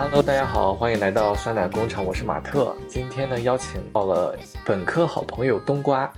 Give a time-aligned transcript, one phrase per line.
[0.00, 2.72] Hello，大家好，欢迎来到酸奶工厂，我是马特。
[2.86, 6.08] 今天呢，邀请到了本科好朋友冬瓜，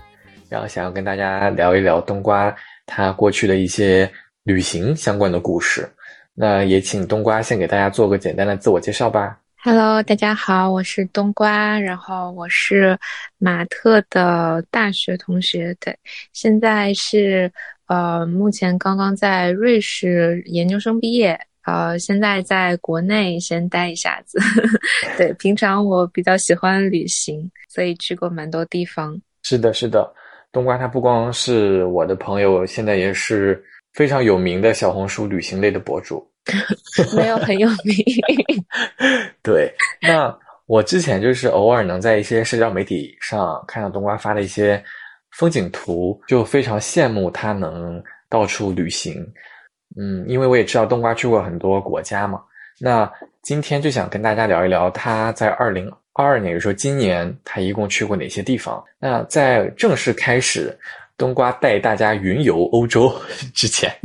[0.50, 2.54] 然后想要跟大家聊一聊冬瓜
[2.84, 4.08] 他过去的一些
[4.42, 5.90] 旅行相关的故事。
[6.34, 9.38] 那也请冬瓜先给大家做个简单的自我介绍吧。
[9.62, 12.98] Hello，大家好，我是冬瓜，然后我是
[13.38, 15.98] 马特的大学同学，对，
[16.34, 17.50] 现在是
[17.86, 21.38] 呃，目前刚刚在瑞士研究生毕业，
[21.70, 24.40] 呃，现在在国内先待一下子，
[25.16, 29.16] 对，平常我比较喜欢旅行，所以去过蛮多地方。
[29.42, 30.12] 是的，是的，
[30.50, 33.62] 冬瓜他不光是我的朋友，现在也是
[33.94, 36.28] 非常有名的小红书旅行类的博主。
[37.14, 37.96] 没有很有名，
[39.40, 39.72] 对。
[40.02, 44.82] 那我之前就是偶尔能在一些社交媒体上看到冬瓜发的一些
[45.36, 49.14] 风景图，就非常羡慕他能到处旅行。
[49.96, 52.40] 嗯，因为我也知道冬瓜去过很多国家嘛。
[52.78, 53.10] 那
[53.42, 58.82] 今天就想跟大家聊一聊他在二零二二年，也就是说今年，他一共去过哪些地方。
[58.98, 60.76] 那在正式开始
[61.16, 63.14] 冬瓜带大家云游欧洲
[63.54, 63.90] 之前。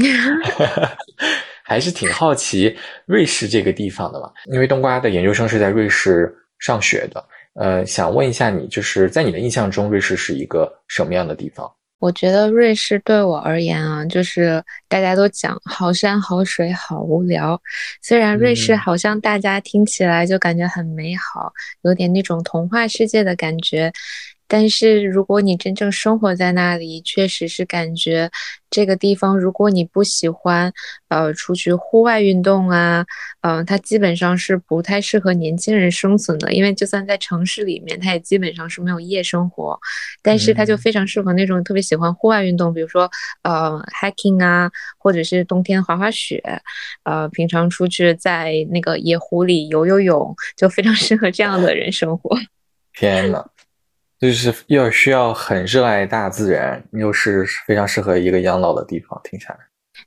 [1.67, 7.25] 还是挺好奇瑞士这个地方的嘛，因为冬瓜的研究生是在瑞士上学的。
[7.55, 11.67] 呃，想问一下你，就是在你的印象中，瑞士是一个什么样的地方？
[12.05, 17.59] 我觉得瑞士对我而言啊，就是大家都讲好山好水好无聊。
[17.99, 23.91] 虽然瑞士好像大家听起来就感觉很美好，有点那种童话世界的感觉。
[24.47, 28.29] 但是如果你真正生活在那里，确实是感觉
[28.69, 30.71] 这个地方，如果你不喜欢，
[31.07, 33.05] 呃，出去户外运动啊，
[33.41, 36.53] 嗯，它基本上是不太适合年轻人生存的。
[36.53, 39.79] 因为就算在城市里面，它也基本上是没有夜生活，
[40.21, 43.09] 但是它就非常适合那种特别喜欢户外运动，比如说
[43.43, 46.43] 呃，hiking 啊，或者是冬天滑滑雪，
[47.03, 52.37] 呃，平常出去在那个野湖里游游泳，就非常适合这样的人生活。
[52.93, 53.43] 天呐！
[54.19, 59.19] 就是要需要很热爱大自然，又是非常适合一个养老的地方。
[59.23, 59.57] 听起来，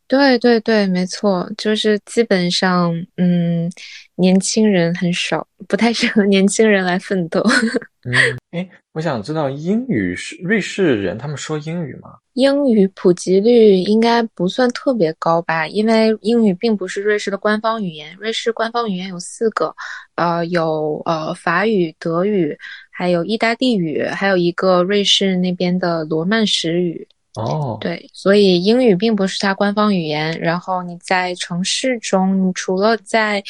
[0.06, 3.70] 对对对，没错，就是基本上，嗯，
[4.19, 7.41] 年轻人很少， 不太适合年轻人来奋斗。
[8.05, 8.15] 嗯，
[8.53, 12.11] 哎，我想知道英语是瑞士人，他们说英语吗？
[12.34, 18.17] 英语普及率应该不算特别高吧，因为英语并不是瑞士的官方语言。
[18.19, 19.75] 瑞士官方语言有四个，
[20.15, 22.56] 呃，有呃法语、德语。
[22.91, 27.06] 还有意大利语，还有一个瑞士那边的罗曼史语。
[27.34, 30.37] 哦，对，所以英语并不是它官方语言。
[30.41, 33.43] 然后你在城市中，除了在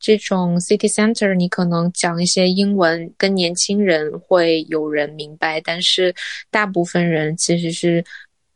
[0.00, 5.60] 这种 city center，你可能讲一些英文，跟年轻人会有人明白。
[5.60, 6.12] 但是
[6.50, 8.04] 大部分人其实是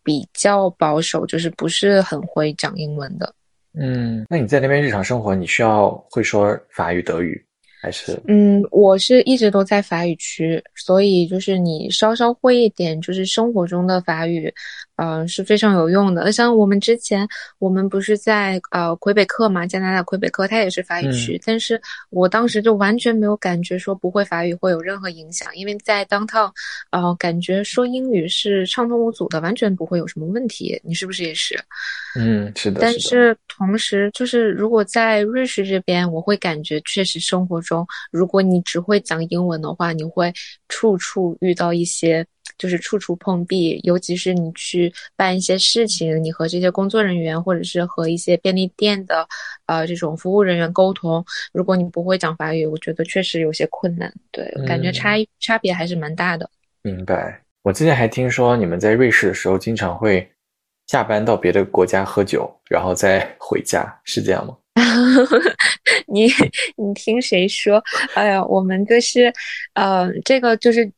[0.02, 3.32] 比较保守，就是不是很会讲英文的。
[3.74, 7.40] 嗯，那你在那边日常生活，你需要会说法语、德语？
[7.80, 14.52] 还是嗯，我是一直都在法语区，所以就是你稍稍会一点，就是生活中的法语，
[15.00, 16.30] 嗯，是非常有用的。
[16.32, 17.26] 像我们之前，
[17.58, 21.80] 我们不是在呃魁北克嘛，加拿大魁北克，它也是法语区，但是
[22.10, 26.52] 我当时就完全没有感觉说不会法语会有任何影响，因为在当趟，
[26.90, 30.78] 呃，感觉说英语是畅通无阻的，完全不会有什么问题。
[30.84, 31.58] 你是不是也是？
[32.18, 32.80] 嗯，是的。
[32.80, 37.60] 但是同时，就是如果在瑞士这边，我会感觉确实生活。
[37.60, 40.32] 中，如果你只会讲英文的话，你会
[40.68, 42.26] 处处遇到一些，
[42.60, 43.80] 就是处处碰壁。
[43.84, 49.26] 尤其是你去办一些事情，你和这些工作人员或者是和一些便利店的，
[49.64, 54.12] 呃，这种服务人员沟通，如果你不会讲法语，我觉得确实有些困难。
[54.30, 56.48] 对，感觉差差别还是蛮大的。
[56.82, 57.40] 明白。
[57.62, 60.30] 我之前还听说你们在瑞士的时候，经常会
[60.86, 64.56] 下班到别的国家喝酒，然后再回家，是这样吗？
[66.08, 66.26] 你
[66.76, 67.82] 你听谁说？
[68.14, 69.32] 哎呀，我们就是，
[69.74, 70.90] 呃，这个就是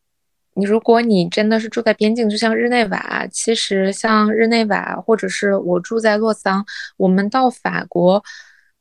[0.55, 6.65] 你，如果你真的是住在边境，就像日内瓦，其实像日内瓦，或者是我住在洛桑，
[6.97, 8.23] 我们到法国。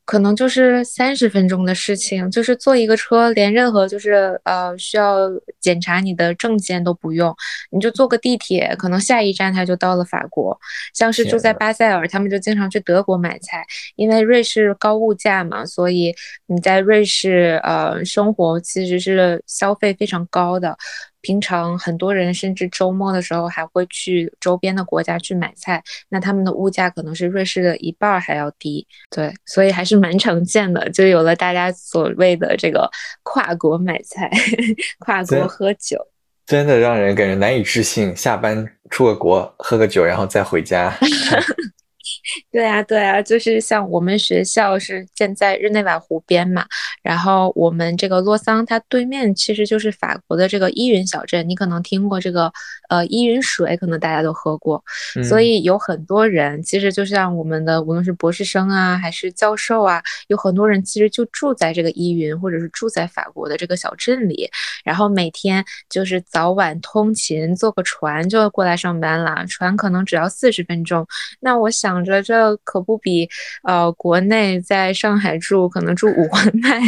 [0.04, 5.16] 可能就是三十分钟的事情，就是坐一个车，连任何就是呃需要
[5.60, 7.32] 检查你的证件都不用，
[7.70, 10.58] 你就坐个地铁，可能下一站他就到了法国。
[10.92, 13.64] 像是住在巴塞尔，他们就经常去德国买菜，
[13.94, 16.12] 因为瑞士高物价嘛，所以
[16.46, 20.76] 你在瑞士呃生活其实是消费非常高的。
[21.22, 32.90] 平常很多人甚至周末的时候还会去周边的国家去买菜，那他们的物价可能是瑞士的一半还要低，对，所以还是蛮常见的，就有了大家所谓的这个
[33.22, 34.30] 跨国买菜、
[35.00, 35.96] 跨国喝酒，
[36.44, 38.14] 真的让人感觉难以置信。
[38.14, 40.92] 下班出个国喝个酒，然后再回家。
[42.50, 46.64] 对啊，对啊，就是像我们学校是建在日内瓦湖边嘛，
[47.02, 51.48] 然后我们这个洛桑，它对面其实就是法国的这个依云小镇。
[51.48, 52.52] 你可能听过这个
[52.88, 54.82] 呃依云水，可能大家都喝过。
[55.24, 64.48] 所以有很多人，其实就像我们的，无论是博士生啊，还是教授啊，有很多人其实就住在这个依云，或者是住在法国的这个小镇里。
[64.84, 69.44] 然后每天就是早晚通勤，坐个船就过来上班了。
[69.46, 71.06] 船可能只要四十分钟。
[71.40, 73.28] 那我想着，这可不比
[73.62, 76.80] 呃国内在上海住，可能住五环外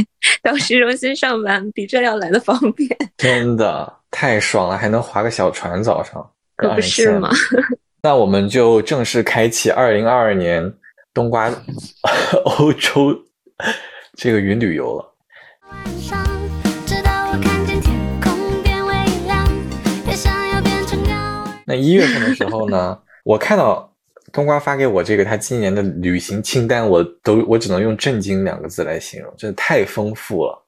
[0.43, 2.89] 到市中心上班，比这要来的方便。
[3.17, 7.31] 真的太爽了，还能划个小船，早上可不是吗？
[8.03, 10.75] 那我们就正式开启二零二二年
[11.15, 11.51] 冬瓜
[12.45, 13.17] 欧洲
[14.17, 15.11] 这个云旅游了。
[21.67, 23.94] 那一月份的时候呢，我看到。
[24.35, 30.61] 冬瓜发给我这个他今年的旅行清单，我都我只能用震惊两个字来形容，真的太丰富了。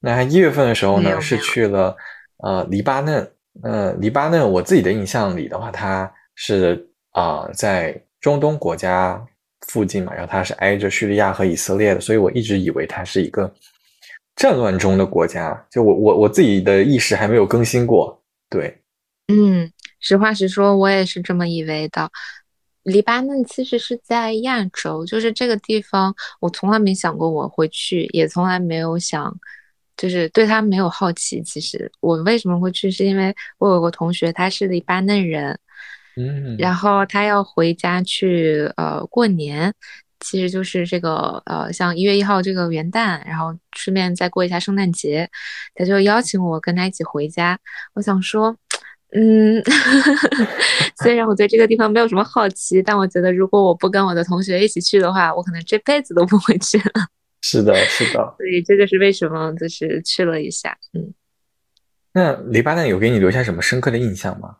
[0.00, 1.96] 那他一月份的时候呢，是去了
[2.42, 3.30] 呃黎巴嫩。
[3.62, 9.20] 呃，黎巴嫩我自己的印象里的话，它是啊在中东国家
[9.66, 13.52] 附近嘛，然后它是挨着叙利亚和以色列的，所以我一直以为它是一个
[14.36, 15.60] 战乱中的国家。
[15.70, 18.20] 就我我我自己的意识还没有更新过。
[18.48, 18.80] 对，
[19.26, 19.68] 嗯，
[19.98, 22.08] 实话实说，我也是这么以为的。
[22.88, 29.36] 黎巴嫩其实是在亚洲，就是这个地方，我从来没想过我会去，也从来没有想，
[29.94, 31.42] 就是对他没有好奇。
[31.42, 35.58] 其实我为什么会去，是因为我有个同学他是黎巴嫩人，
[36.16, 39.74] 嗯，然后他要回家去呃过年，
[40.20, 45.28] 其实就是这个呃像一月一号这个元旦，然后顺便再过一下圣诞节，
[45.74, 47.58] 他就邀请我跟他一起回家。
[47.92, 48.56] 我想说。
[49.12, 49.62] 嗯，
[51.02, 57.06] 虽然我对这个地方没有什么好奇，但我觉得如果我不跟我的同学一起去的话，我可能这辈子都不会去了。
[57.40, 58.34] 是的，是的。
[58.36, 60.76] 所以这就是为什么就是去了一下。
[60.92, 61.14] 嗯，
[62.12, 64.56] 那黎巴嫩有给你留下什么深刻的印象吗？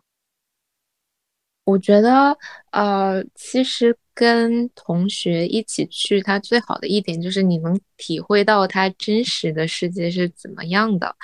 [1.65, 2.39] 我觉得，
[2.71, 11.15] 呃，其实跟同学一起去，它最好的一点就是你能体会到它真实的世界是怎么样的。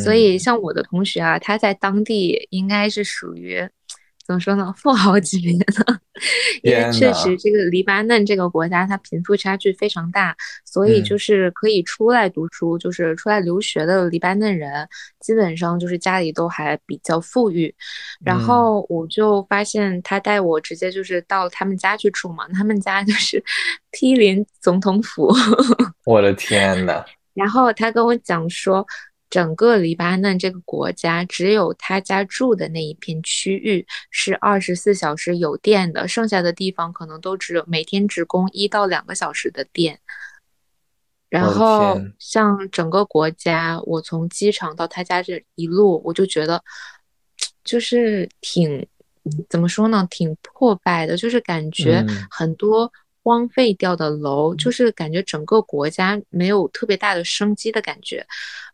[0.00, 3.68] 所以，像我的同学啊，他在当地应该是属于。
[4.30, 4.72] 怎么说呢？
[4.76, 6.00] 富豪级别的，
[6.62, 14.88] 因为确实这个黎巴嫩这个国家，它贫富差距非常大，所以就是可以出来读书，就是出来留学的黎巴嫩人，
[15.18, 17.74] 基本上就是家里都还比较富裕。
[18.24, 23.42] 然后我就发现他带我直接就是到他们家去住嘛，他们家就是
[23.90, 25.28] 毗邻总统府。
[26.06, 27.04] 我的天呐。
[27.34, 28.86] 然后他跟我讲说。
[29.30, 40.00] 整个黎巴嫩这个国家，只有他家住的那一片区域是二十四小时有电的，剩下的地方可能都只有每天只供一到两个小时的电。
[41.28, 46.62] 然后，像整个国家，我从机场到他家这一路，我就觉得
[47.62, 48.84] 就是挺
[49.48, 52.92] 怎么说呢，挺破败的，就是感觉很多。
[53.22, 58.26] 荒废掉的楼，就是感觉整个国家没有特别大的生机的感觉。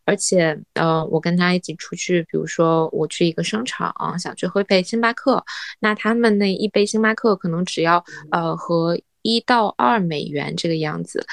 [0.07, 5.43] 而且，呃，我跟他一起出去，比如说我去一个商场，想去喝一杯星巴克，
[5.79, 11.23] 那他们那一杯星巴克可能只要呃和一到二美元这个样子。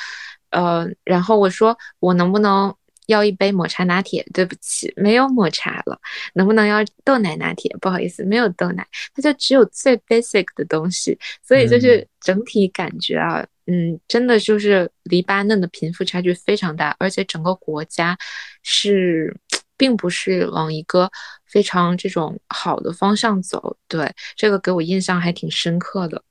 [0.50, 2.74] 呃，然后我说我能不能？
[3.06, 6.00] 要一杯抹茶拿铁，对不起，没有抹茶了。
[6.32, 7.70] 能不能要豆奶拿铁？
[7.78, 11.18] 不好意思，没有豆奶，它就只有最 basic 的东西。
[11.42, 13.46] 所以就是整体感觉啊，嗯，
[14.06, 18.16] 真的就是黎巴嫩的贫富差距非常大，而且整个国家
[18.62, 19.36] 是
[19.76, 21.10] 并不是往一个
[21.46, 23.76] 非常这种好的方向走。
[23.88, 26.22] 对，这个给我印象还挺深刻的。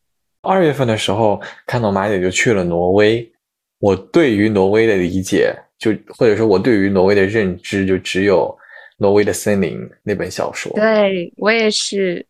[0.42, 3.32] 二月份的时候，看到马姐就去了挪威，
[3.80, 5.56] 我对于挪威的理解。
[5.80, 8.48] 就或者说，我对于挪威的认知就只有
[8.96, 10.72] 《挪威的森林》那本小说。
[10.76, 12.26] 对我也是，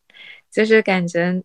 [0.52, 1.40] 就是感觉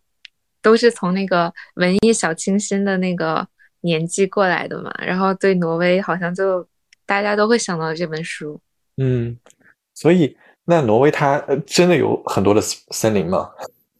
[0.68, 3.48] 都是从那个文艺小清新的那个
[3.80, 6.66] 年纪过来的嘛，然后对挪威好像就
[7.06, 8.60] 大家都会想到这本书。
[8.98, 9.34] 嗯，
[9.94, 13.48] 所以那挪威它真的有很多的森林吗？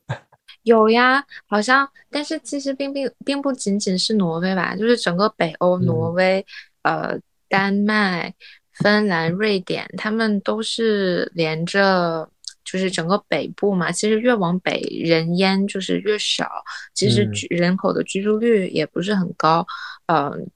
[0.64, 6.44] 有呀，好像，但是其实并并并不仅仅是挪威吧，就是整个北欧，挪威，
[6.82, 7.18] 呃。
[7.50, 8.34] 丹麦、
[8.72, 12.28] 芬兰、瑞典，他们都是连着，
[12.70, 13.90] 就是整个北部嘛。
[13.90, 16.46] 其实越往北，人烟就是越少，
[16.94, 19.66] 其实居人口的居住率也不是很高。
[20.06, 20.50] 嗯，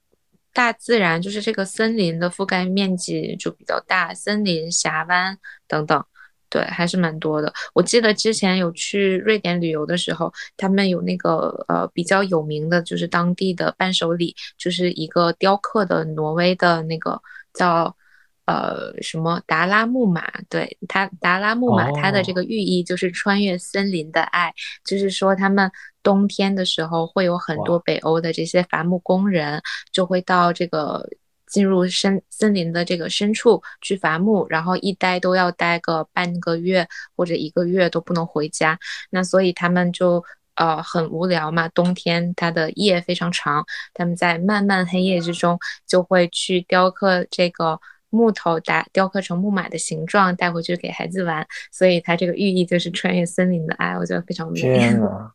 [0.53, 6.03] 大自然就是这个森林的覆盖面积就比较大，森林、峡湾等等。
[6.49, 7.51] 对，还是蛮多的。
[7.73, 17.19] 我记得之前有去瑞典旅游的时候，他们有那个呃比较有名的，就是当地的伴手礼，就是一个雕刻的挪威的那个
[17.55, 17.97] 叫
[18.45, 24.53] 呃什么达拉木马，对它达拉木马，它的这个寓意就是穿越森林的爱，
[24.85, 25.71] 就是说他们
[26.01, 31.07] 冬天的时候会有很多北欧的这些伐木工人就会到这个
[31.47, 38.77] 进入深森林的这个深处去伐木，然后一待都要待个半个月或者一个月都不能回家，
[39.09, 40.23] 那所以他们就。
[40.55, 41.67] 呃，很无聊嘛。
[41.69, 45.57] 冬天它的夜非常长，他们在漫漫黑夜之中
[45.87, 47.79] 就会去雕刻这个
[48.13, 51.45] 木头，打雕刻成木马的形状，带回去给孩子玩。
[51.71, 54.61] 所以它这个寓意就是穿越森林的爱，我觉得非常美。
[54.61, 55.31] 天 呐，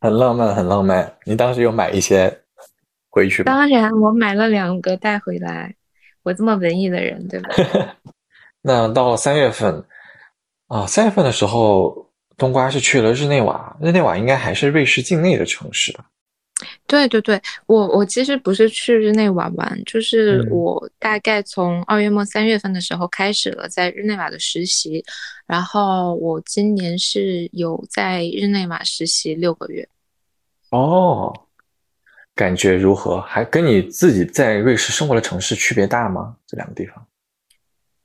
[0.00, 1.12] 很浪漫，很浪漫。
[1.24, 2.40] 你当时有买一些
[3.10, 3.42] 回去？
[3.44, 5.74] 当然，我买了两个带回来。
[6.22, 7.50] 我这么文艺的人，对吧？
[8.62, 9.84] 那到三月份
[10.68, 12.00] 啊，三月份的时候。
[12.38, 16.06] 冬瓜是去了日内瓦，日内瓦应该还是瑞士境内的城市吧？
[16.86, 25.02] 对对对，我我其实不是去日内瓦玩，就是我大概从二月末三月份的时候开始了在日内瓦的实习，
[25.46, 29.88] 然后我今年是有在日内瓦实习六个月。
[30.70, 31.32] 哦，
[32.34, 33.20] 感觉如何？
[33.22, 36.36] 还跟你自己在瑞士生活的城市区别大吗？
[36.46, 37.06] 这两个地方？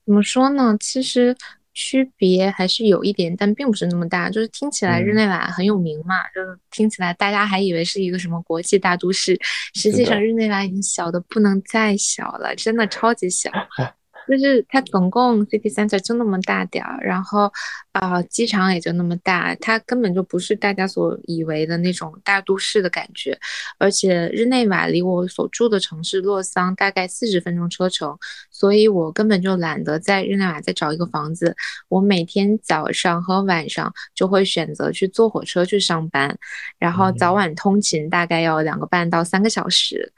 [0.05, 0.77] 怎么说呢？
[0.79, 1.35] 其实。
[1.77, 4.31] 区别还是有一点，但并不是那么大。
[4.31, 6.41] 就是听起来日内瓦很有名嘛，就
[6.71, 9.39] 听起来大家还以为是一个什么国际大都市，
[9.75, 13.51] 实际上日内瓦已经小的不能再小了，真的超级小。
[14.27, 17.51] 就是它总共 city center 就那么大点儿，然后
[17.93, 23.37] 啊，机场也就那么大，它根本就不是大家所以为的那种大都市的感觉。
[23.77, 28.17] 而且日内瓦离我所住的城市洛桑大概四十分钟车程，
[28.51, 31.55] 所以我根本就懒得在日内瓦再找一个房子。
[31.87, 36.37] 我每天早上和晚上就会选择去坐火车去上班，
[36.77, 40.11] 然后早晚通勤大概要两个半到三个小时。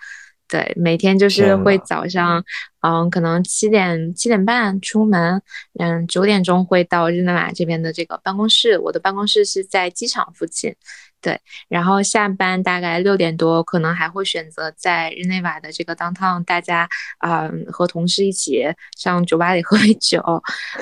[0.47, 2.43] 对，每天就是会早上，
[2.81, 5.41] 嗯，可能七点七点半出门，
[5.79, 8.77] 嗯，九点钟会到日内瓦这边的这个办公室。
[8.79, 10.75] 我的办公室是在机场附近，
[11.21, 11.39] 对。
[11.67, 18.63] 然后下班大概六点多，可能还会选择在日内瓦的这个 downtown，大家啊和同事一起
[18.97, 20.21] 上酒吧里喝杯酒，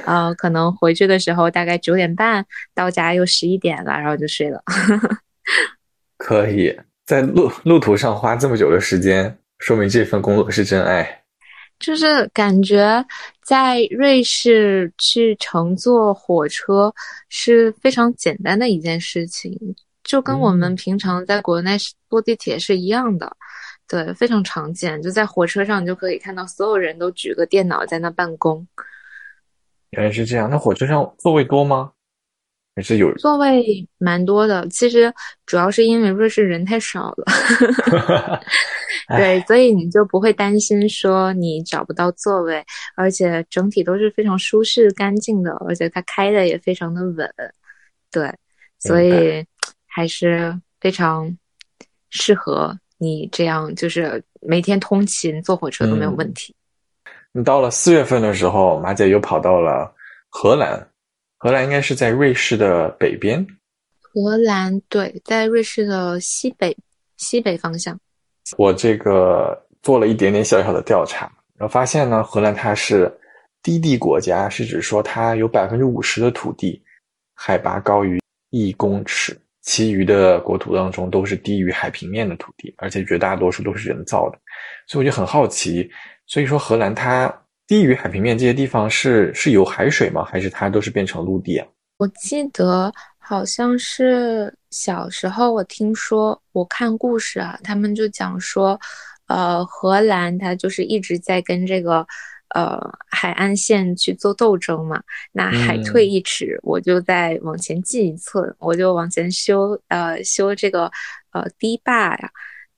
[0.06, 4.62] 呃，可能回去的时候大概九点半到家，又十一点了，然后就睡了。
[6.18, 9.38] 可以在路路途上花这么久的时间。
[9.60, 11.24] 说明这份工作是真爱，
[11.80, 13.06] 就是感觉
[13.44, 16.94] 在瑞士去乘坐火车
[17.30, 19.58] 是非常简单的一件事情，
[20.04, 21.78] 就跟我们平常在国内
[22.10, 23.36] 坐地铁是一样的，
[23.88, 25.02] 对，非常常见。
[25.02, 28.68] 就在火车上，你就可以看到所有人都举个电脑在那办公。
[29.92, 31.92] 原来是这样，那火车上座位多吗？
[32.78, 33.66] 还是有座位
[33.98, 35.12] 蛮多的，其实
[35.48, 37.26] 主要是因为瑞士人太少了，
[39.18, 42.64] 对，所以你就不会担心说你找不到座位，
[42.96, 47.28] 而且整体都是非常舒适干净的，而且它开的也非常的稳，
[48.12, 48.32] 对，
[48.78, 49.44] 所以
[49.88, 51.36] 还是非常
[52.12, 56.54] 适合你这样，就是每天通勤坐火车都没有问题。
[57.32, 59.92] 你到了四月份的时候，马姐又跑到了
[60.30, 60.88] 荷兰。
[61.40, 63.46] 荷兰应该是在瑞士的北边。
[64.02, 66.76] 荷兰对，在瑞士的西北
[67.18, 68.00] 西北方向。
[68.58, 73.12] 我这个做了一点点小小的调查，然后发现呢，荷兰它是
[73.62, 76.82] 低地国家，是指说它有百分之五十的土地
[77.36, 84.40] 海拔高于一公尺，其余的国土当中都是低于海平面的土地，而且绝大多数都是人造的。
[84.88, 85.88] 所以我就很好奇，
[86.26, 87.32] 所以说荷兰它。
[87.68, 90.24] 低于海平面这些地方是是有海水吗？
[90.24, 91.68] 还是它都是变成陆地啊？
[91.98, 98.80] 我记得好像是小时候我听说，我看故事啊，他们就讲说，
[99.28, 102.08] 呃，荷兰它就是一直在跟这个
[102.56, 105.02] 呃海岸线去做斗争嘛。
[105.34, 110.90] 那海退一尺，我就再往前进一寸，我就往前修呃修这个
[111.32, 112.32] 呃堤坝呀。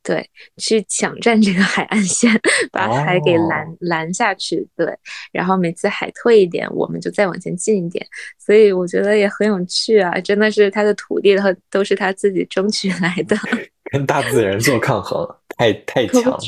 [0.09, 2.31] 对，去抢占这个海岸线，
[2.71, 4.67] 把海给拦拦下去。
[4.75, 4.91] 对，
[5.31, 8.03] 然后每次海退一点，我们就再往前进一点。
[8.39, 13.37] 所以我觉得也很有趣啊，真的是他的土地和都是他自己争取来的，
[13.91, 15.23] 跟大自然做抗衡，
[15.55, 16.39] 太太强了，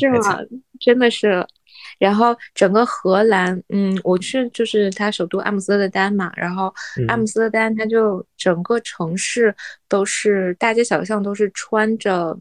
[0.80, 1.46] 真的是。
[2.00, 6.74] 然后整个荷兰，嗯，我去就是它首都阿姆斯特丹嘛，然后
[7.06, 9.54] 阿姆斯特丹它就整个城市
[9.88, 12.36] 都是大街小巷都是穿着。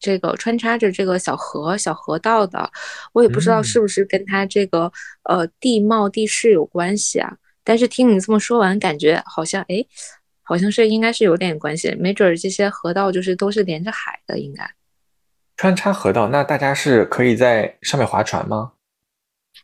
[0.00, 2.68] 这个穿插着这个小河、小河道的，
[3.12, 4.90] 我也不知道是不是跟它这个
[5.24, 7.36] 呃地貌地势有关系啊。
[7.62, 9.84] 但是听你这么说完，感觉好像哎，
[10.42, 11.94] 好像是应该是有点关系。
[11.96, 14.68] 没准儿这些河道就是都是连着海的，应该
[15.56, 16.28] 穿插河道。
[16.28, 18.72] 那大家是可以在上面划船吗？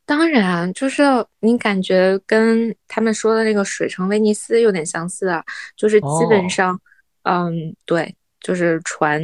[0.04, 1.02] 当然，就是
[1.40, 5.42] 你感觉跟他们说的那个水城威尼斯有点相似啊，
[5.76, 6.78] 就是基本上，
[7.22, 9.20] 嗯，对，就是船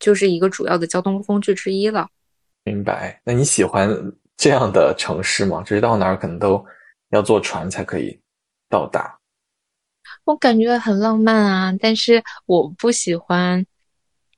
[0.00, 2.08] 就是一个主要的交通工具之一了。
[2.64, 3.20] 明白？
[3.24, 3.88] 那你喜欢
[4.36, 5.62] 这样的城市吗？
[5.62, 6.64] 就是到哪儿可能都
[7.10, 8.18] 要坐船才可以
[8.68, 9.18] 到达。
[10.24, 13.64] 我感觉很浪漫啊，但是我不喜欢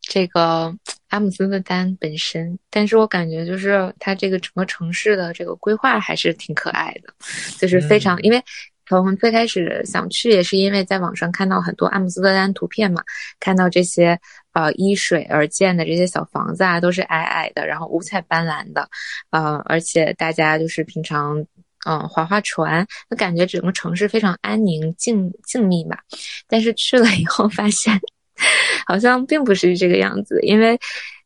[0.00, 0.74] 这个
[1.08, 7.12] 阿姆斯特丹本身，但是我感觉就是它这个整个城市的这个规划还是挺可爱的，
[7.58, 8.42] 就是非常，因为
[8.86, 13.02] 从最开始想去也是因为在网上看到很多阿姆斯特丹图片嘛，
[13.38, 14.18] 看到这些
[14.52, 18.88] 呃依水而建的这些小房子啊，都是矮矮的，然后五彩斑斓的，
[19.30, 21.44] 呃，而且大家就是平常。
[21.84, 25.98] 嗯，划划船，就感觉整个城市非常安宁、静静谧吧。
[26.46, 28.00] 但是去了以后发现，
[28.86, 30.38] 好像并不是这个样子。
[30.42, 30.78] 因为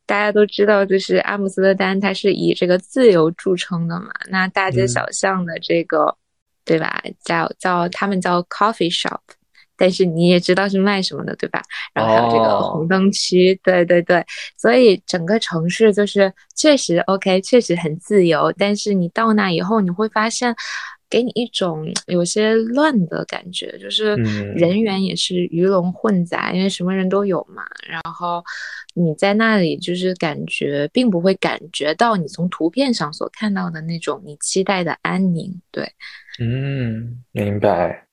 [0.07, 4.09] 大家都知道，就是阿姆斯特丹它是以这个自由著称的嘛。
[4.31, 6.17] 那大街小巷的这个，
[6.65, 7.03] 对吧？
[7.23, 9.21] 叫叫他们叫 coffee shop。
[9.77, 11.61] 但是你也知道是卖什么的，对吧？
[11.95, 14.25] 然后还有这个红灯区，对对对，
[14.57, 18.53] 所以整个城市就是确实 OK，确实很自由。
[18.57, 20.55] 但是你到那以后，你会发现，
[21.09, 24.15] 给你一种有些乱的感觉，就是
[24.55, 27.63] 人员也是鱼龙混杂，因为什么人都有嘛。
[27.87, 28.43] 然后
[28.95, 35.61] 你在那里就是感觉并不会感觉到你从图片上所看到的那种你期待的安宁。
[35.71, 35.87] 对，
[36.41, 38.06] 嗯，明白。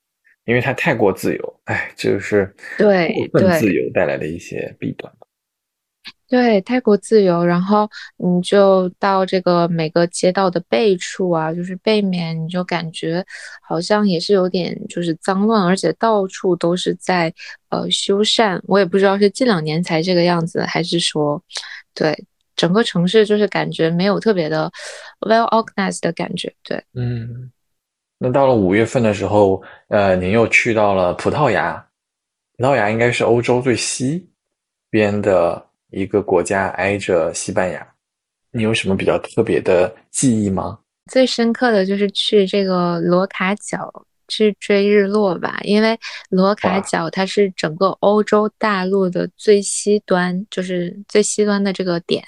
[0.44, 5.12] 因为它太过自由，哎，就是对过分自由带来的一些弊端。
[6.26, 13.24] 对，太过自由，然后你就到这个每个街道的背处啊，就是背面，你就感觉
[13.62, 17.32] 好像也是有点就是脏乱，而且到处都是在
[17.68, 18.60] 呃修缮。
[18.64, 21.40] 我也不知道是近两年才这个样子，还是说，
[21.94, 22.24] 对
[22.56, 24.70] 整个城市就是感觉没有特别的
[25.20, 26.52] well organized 的感觉。
[26.64, 27.50] 对，嗯。
[28.24, 31.74] 那到了五月份的时候，呃，您又去到了葡萄牙。
[32.56, 34.26] 葡萄牙应该是欧洲最西
[34.88, 37.86] 边的一个国家，挨着西班牙。
[38.50, 40.78] 你有什么比较特别的记忆吗？
[41.12, 43.92] 最深刻的就是去这个罗卡角
[44.28, 45.98] 去追日落吧，因为
[46.30, 52.22] 罗卡角它是整个欧洲大陆的最西端，就是最西端的这个点。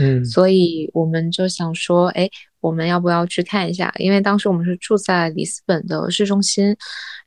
[0.00, 2.28] 嗯，所以我们就想说，哎。
[2.64, 3.92] 我们要不要去看一下？
[3.98, 6.74] 因为当时我们是住在里斯本的市中心，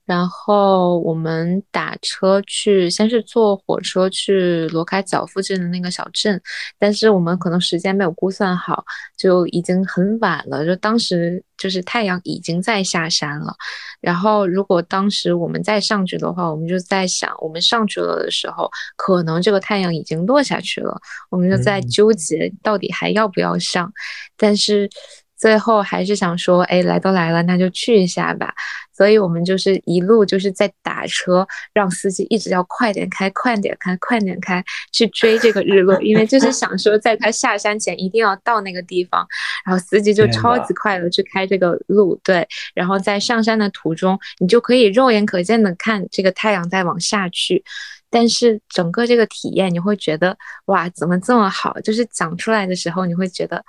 [0.08, 6.42] 然后我们打车去，先是坐火车去罗卡角附近的那个小镇，
[6.80, 8.86] 但是我们可能时间没有估算好，
[9.18, 10.66] 就已经很晚了。
[10.66, 13.54] 就当时就是太阳已经在下山了，
[14.00, 20.98] 然后如果当时我们再上去的话，我们就在想，我们上去了的时候，可能这个太阳已经落下去了，
[21.30, 23.92] 我们就在纠结到底还要不要上，
[24.38, 24.90] 但是。
[25.38, 28.54] 最后还是想说，哎，来都来了，那就去一下吧。
[28.92, 36.02] 所以我们就是一路就是在打车，让司机一直要快点开，快点开，快点开，去追这个日落。
[36.02, 39.28] 因为就是想说，在他下山前一定要到那个地方。
[39.64, 42.48] 然后司机就超级快的去开这个路，对。
[42.74, 47.64] 然后在上山的途中，你就可以肉眼可见的看这个太阳在往下去。
[48.10, 51.80] 但是整个这个体验，你会觉得哇，怎么这么好？
[51.82, 53.64] 就是讲出来的时候，你会觉得。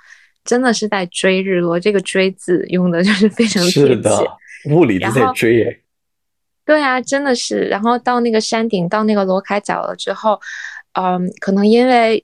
[0.45, 5.81] 真的是在追日落，这个“追”字用的就是 非常贴切，物理都在追耶。
[6.65, 7.61] 对啊，真的是。
[7.65, 10.39] 然后到那个山顶，到那个罗卡角了之后，
[10.93, 12.23] 嗯，可能因为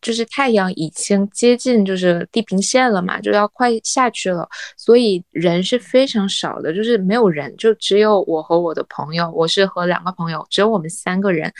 [0.00, 11.52] 就是太阳已经接近就是地平线了嘛，就要快下去了，所以人是非常少的，就是没有人，就只有我和我的朋友，我是和两个朋友，只有我们三个人，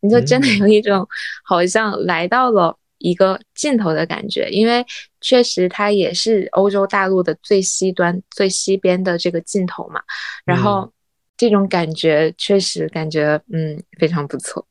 [0.00, 1.06] 你就真的有一种
[1.44, 2.76] 好像来到了。
[3.00, 4.84] 一个尽头的感觉，因为
[5.20, 10.00] 确实它也是欧洲大陆的最西端、最西边的这个尽头嘛。
[10.44, 10.92] 然后
[11.36, 14.66] 这种感觉确实感觉嗯非常不错。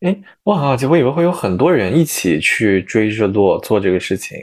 [0.00, 4.36] 哎，我好奇，我以为会有很多人一起去追日落做这个事情，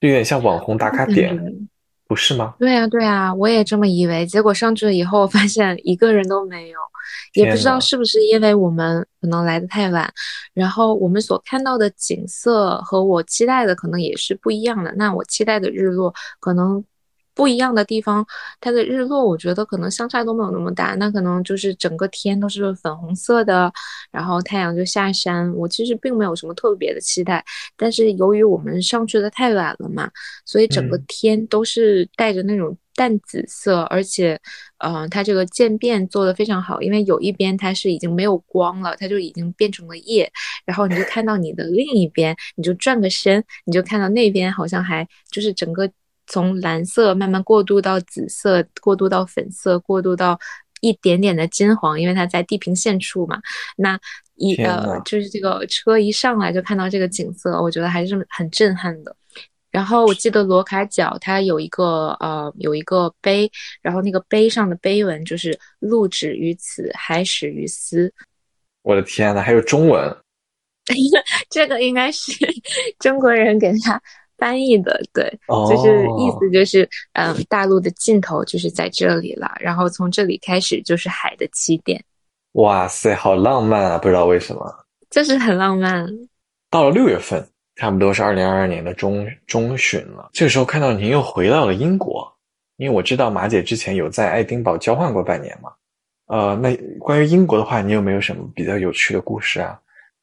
[0.00, 1.36] 有点像网红打卡点，
[2.14, 2.54] 不是吗？
[2.60, 4.24] 对呀，对呀，我也这么以为。
[4.24, 6.78] 结果上去了以后，发现一个人都没有。
[7.32, 10.08] 也不知道是不是因为我们可能来的太晚，
[10.52, 14.94] 然后我们所看到的景色和我期待的可能也是不一样的。
[14.96, 16.82] 那我期待的日落可能
[17.34, 18.24] 不一样的地方，
[18.60, 20.94] 它的日落我觉得可能相差都没有那么大。
[20.94, 23.72] 那可能就是整个天都是粉红色的，
[24.10, 25.52] 然后太阳就下山。
[25.54, 27.44] 我其实并没有什么特别的期待，
[27.76, 30.10] 但是由于我们上去的太晚了嘛，
[30.44, 32.76] 所以整个天都是带着那种。
[32.96, 34.40] 淡紫色，而且，
[34.78, 40.30] 呃，它这个渐变做的非常好，因为有一边它是已经没有光了，它就已经变成了夜，
[40.64, 45.90] 然后你就看到你的另一边，你就转个身，你就看到那边好像还就是整个
[46.26, 50.38] 从蓝色慢慢过渡到紫色，过渡到粉色，过渡到
[50.80, 53.40] 一点点的金黄，因为它在地平线处嘛。
[53.76, 53.98] 那
[54.36, 59.14] 一呃，就是这个车一上来就看到这个景色，我觉得还是很震撼的。
[59.70, 63.50] 然后我记得罗卡角它有一个呃有一个碑，
[63.82, 68.12] 然后那个碑上的碑文就是“路止于此，海始于斯”。
[68.82, 70.16] 我的天呐，还有中文？
[71.50, 72.32] 这个应该是
[73.00, 74.00] 中国人给他
[74.38, 75.24] 翻译的，对，
[75.68, 82.02] 就是意思就是嗯，大陆的尽头就是在这里了，然后从这里开始就是海的起点。
[82.52, 83.98] 哇塞，好浪漫啊！
[83.98, 84.74] 不知道为什么，
[85.10, 86.06] 就是很浪漫。
[86.70, 87.46] 到了六月份。
[87.76, 90.30] 差不多是二零二二年的中中旬了。
[90.32, 92.32] 这个时候看到您又回到了英国，
[92.76, 95.72] 因为我知道马姐之前有在爱丁堡交换过半年嘛。
[96.26, 99.76] 呃，那关于英国的话，你有没有什么比较有趣的故事啊？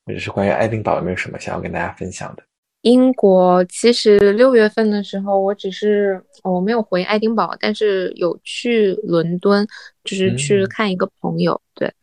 [0.06, 2.44] 或者是关于爱丁堡有没有什么想要跟大家分享的？
[2.82, 9.68] 英国其实六月份的时候，我只是我没有回爱丁堡，但是有去伦敦，
[10.04, 11.62] 就是去看一个朋友。
[11.76, 11.94] 对。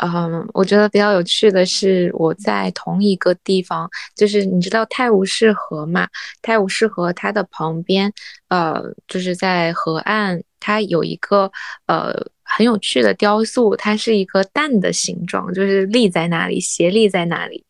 [0.00, 6.06] 嗯，我觉得比较有趣的是，我在同一个地方，就是你知道泰晤士河嘛？
[6.40, 8.12] 泰晤士河它的旁边，
[8.46, 11.50] 呃，就是在河岸，它有一个
[11.86, 12.14] 呃
[12.44, 17.64] 很有趣的雕塑，它是一个蛋的形状，就是立在那里，斜立在那里。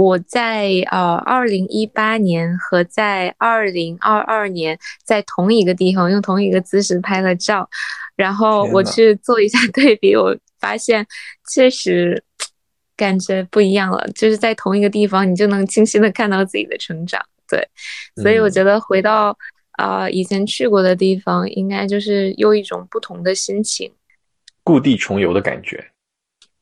[0.00, 7.68] 我在呃二零一八年和在二零二二年在同一个地方用同一个姿势拍了照，
[8.16, 10.36] 然后我去做一下 对比，我。
[10.60, 11.06] 发现
[11.50, 12.22] 确实
[12.94, 17.18] 感觉不一样了，就是在同一个地方，你就能清晰的看到自己的成长。
[17.48, 17.66] 对，
[18.22, 19.34] 所以我觉得回到
[19.78, 23.90] 啊以前去过的地方，应该就是又一种不同的心情，
[24.62, 25.82] 故地重游的感觉。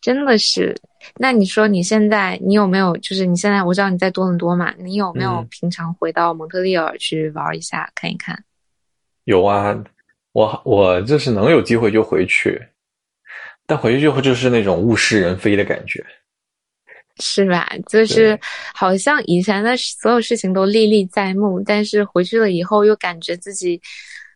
[0.00, 0.76] 真的是。
[1.16, 2.96] 那你说你现在你有没有？
[2.98, 8.44] 就是你现在我知道你在多伦多嘛，你有没有平常回到蒙特利尔去玩一下看一看？
[9.24, 9.76] 有啊，
[10.32, 12.60] 我我就是能有机会就回去。
[13.66, 16.02] 但回去之后就是那种物是人非的感觉，
[17.20, 17.68] 是吧？
[17.86, 18.38] 就是
[18.74, 23.78] 好像以前的所有事情都历历在目，但是回去了以后又感觉自己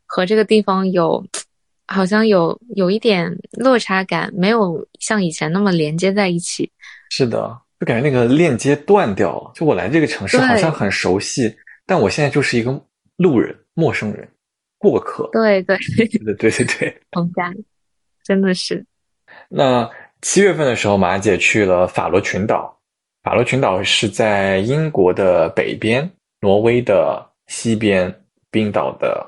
[0.04, 1.24] 和这个地方有
[1.86, 6.70] 好像有有一点落差感，没有像以前那么连接在一起。
[7.10, 9.52] 是的，就感觉那个链接断掉了。
[9.54, 11.54] 就我来这个城市好像很熟悉，
[11.86, 12.82] 但我现在就是一个
[13.16, 14.26] 路人、陌生人、
[14.78, 15.28] 过客。
[15.32, 17.54] 对 对对对对对对，同感，
[18.22, 18.84] 真的是。
[19.48, 19.90] 那
[20.22, 22.78] 七月份的时候，马姐去了法罗群岛。
[23.22, 28.12] 法罗群岛是在英国的北边，挪威的西边，
[28.50, 29.24] 冰岛的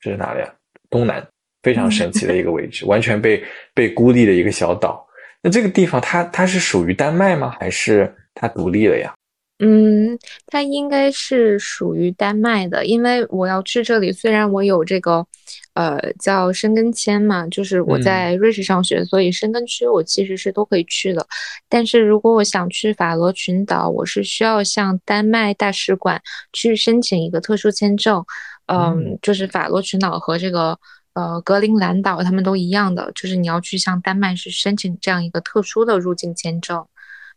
[0.00, 0.54] 这是哪里啊？
[0.88, 1.26] 东南，
[1.62, 3.42] 非常神奇的一个位置，完全被
[3.74, 5.06] 被孤立的一个小岛。
[5.42, 7.54] 那这个地方，它它是属于丹麦吗？
[7.60, 9.14] 还是它独立了呀？
[9.60, 10.16] 嗯，
[10.46, 15.26] 它应该是属于丹麦的，因为我要去这里，虽然我有这个，
[15.74, 21.26] 呃，叫申根签嘛，就是我在瑞士上学，所以申根区我其实是都可以去的。
[21.68, 28.24] 但是如果我想去法罗群岛，我是需要向丹麦大使馆去申请一个特殊签证。
[28.66, 30.78] 嗯，就是法罗群岛和这个
[31.14, 36.86] 呃格陵兰岛他们都一样的，就是你要去向丹麦去申请这样一个特殊的入境签证。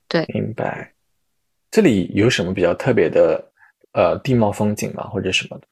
[0.08, 0.94] 对，明白。
[1.70, 3.52] 这里有什么比较特别的
[3.94, 5.68] 呃地貌风景吗，或者什么的？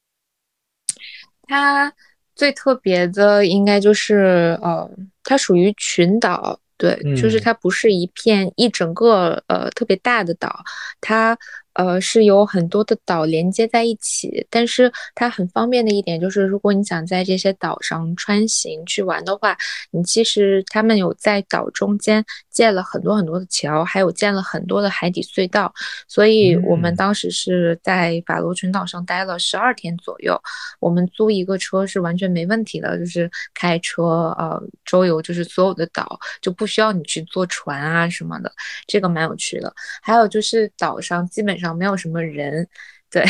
[1.43, 1.93] 它
[2.35, 4.89] 最特别的应该就是呃，
[5.23, 10.63] 它属于群岛，对，就是它不是一片一整个呃特别大的岛，
[11.01, 11.37] 它。
[11.79, 19.55] 呃，是有很多的岛连接在一起，但是它很方便的一点就是，如果你想在这些岛上穿行去玩的话，
[19.91, 25.73] 你其实他们有在岛中间建了很多很多的桥，还有建了很多的海底隧道，
[26.05, 30.37] 所以我们当时是在法罗群岛上待了十二天左右，
[30.81, 34.03] 我们租一个车是完全没问题的，就是开车
[34.37, 38.51] 呃周游，就是所有的岛就不需要你去坐船啊什么的，
[38.85, 39.73] 这个蛮有趣的。
[40.01, 41.68] 还有就是岛上基本上。
[41.75, 42.67] 没有什么人，
[43.09, 43.23] 对，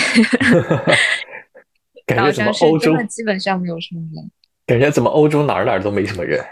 [2.06, 4.32] 感觉怎么欧洲基本上没有什么人，
[4.66, 6.44] 感觉怎么欧洲哪儿哪儿都没什么人，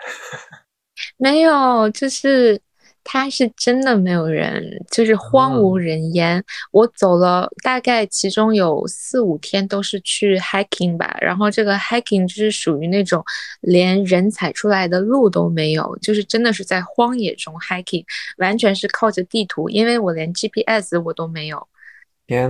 [1.18, 2.62] 没有，就是。
[3.10, 6.44] 它是真的没有人，就是荒无人烟。
[6.74, 13.24] 我走了大概其中有四五天都是去 hiking 吧，然后这个 hiking 就是属于那种
[13.62, 18.04] 连人踩出来的路都没有，就是真的是在荒野中 hiking，
[18.40, 21.66] 完全是靠着地图，因为我连 GPS 我都没有，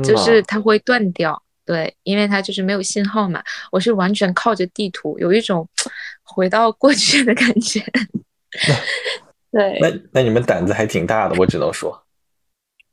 [0.03, 3.43] 就是它会断掉，对，因为它就是没有信号嘛。
[3.71, 5.67] 我是完全靠着地图，有一种
[6.23, 7.79] 回到过去的感觉。
[9.51, 12.03] 对，那那你们胆子还挺大的，我只能说。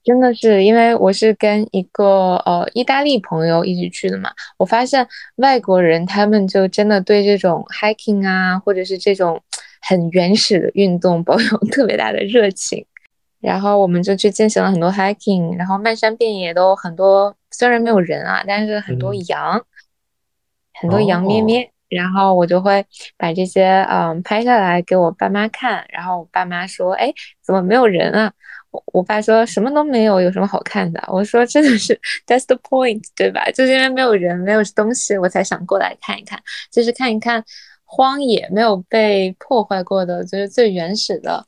[0.04, 9.42] 真的是，因为我是跟一个呃意大利朋友一起去的嘛，我发现外国人他们就真的对这种 hiking 啊，或者是这种
[9.80, 12.84] 很原始的运动保有特别大的热情。
[13.44, 19.62] 然后我们就去进行了很多 hiking，然后漫山遍野都很多，虽然没有人啊，但是很多羊，
[20.80, 21.70] 很多羊咩咩。
[21.90, 22.84] 然后我就会
[23.16, 28.32] 把这些嗯拍下来给我爸妈看，然后我爸妈说：“哎，怎么没有人啊？”
[28.72, 31.00] 我我爸说什么都没有，有什么好看的？
[31.06, 33.44] 我说真的是 that's the point， 对吧？
[33.52, 36.40] 就是因为没有人，没有东西，我才想过来看一看，
[36.72, 37.44] 就是看一看
[37.84, 41.46] 荒野没有被破坏过的，就是最原始的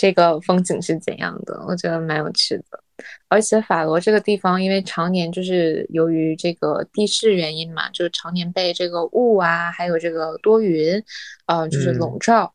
[0.00, 1.62] 这个风景是怎样的？
[1.68, 2.82] 我觉得蛮有趣的。
[3.28, 11.02] 而且法罗这个地方，因为常年就是由于这个地势原因嘛，就是常年被这个雾啊，还有这个多云，
[11.44, 12.50] 呃，就是笼罩。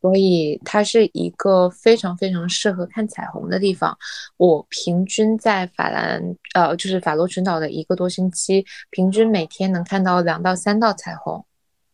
[0.00, 3.98] 所以它是一个非常非常适合看彩虹的地方。
[4.36, 6.22] 我平均在法兰，
[6.54, 11.44] 呃，就是法罗群岛的一个多星期，平均每天能看到两到三道彩虹。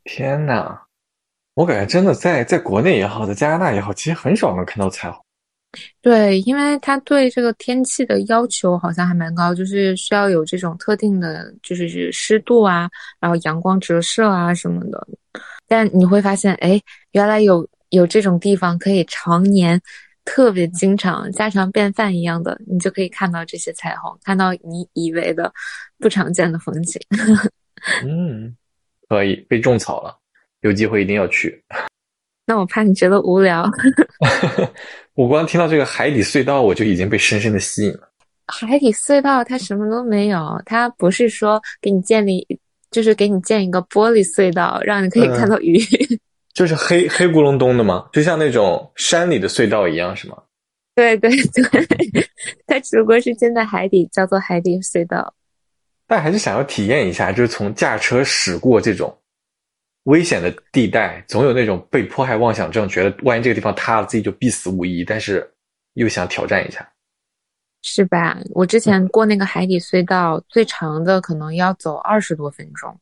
[0.04, 0.80] 天呐，
[1.60, 5.22] 我感觉真的在在国内也好，在加拿大也好，其实很少能看到彩虹。
[6.00, 12.88] 对，因为它对这个天气的要求好像还蛮高，就是需要有这种特定的，就是湿度啊，
[13.20, 15.06] 然后阳光折射啊什么的。
[15.68, 16.80] 但你会发现，哎，
[17.12, 17.68] 原来有。
[17.90, 19.82] 有这种地方可以常年、
[20.24, 25.52] 特别经常、家常便饭一样的，你就可以看到这些彩虹，看到你以为的
[25.98, 27.02] 不常见的风景。
[28.06, 28.56] 嗯，
[29.08, 30.16] 可以被种草了，
[30.62, 31.62] 有机会一定要去。
[32.46, 33.68] 那我怕你觉得无聊。
[35.14, 38.08] 我光听到这个海底隧道，我就已经被深深的吸引了。
[38.46, 42.44] 海底隧道它什么都没有，它不是说给你建立，
[42.90, 45.78] 就是给你建一个玻璃隧道，让你可以看到鱼。
[46.52, 48.08] 就是黑黑咕隆咚的吗？
[48.12, 50.36] 就像那种山里的隧道一样，是吗？
[50.96, 52.28] 对对对，
[52.66, 55.32] 它只不过是建在海底，叫做海底隧道。
[56.08, 59.16] 但还是想要体验一下，就是从驾车驶过这种
[60.04, 65.04] 危险的地带，总有那种被迫害妄想症，觉得万一这个地方塌了，自己就必死无疑。
[65.04, 65.48] 但是
[65.94, 66.88] 又想挑战一下，
[67.82, 68.38] 是吧？
[68.54, 72.98] 我之前过那个海底隧道，最长的可能要走二十多分钟。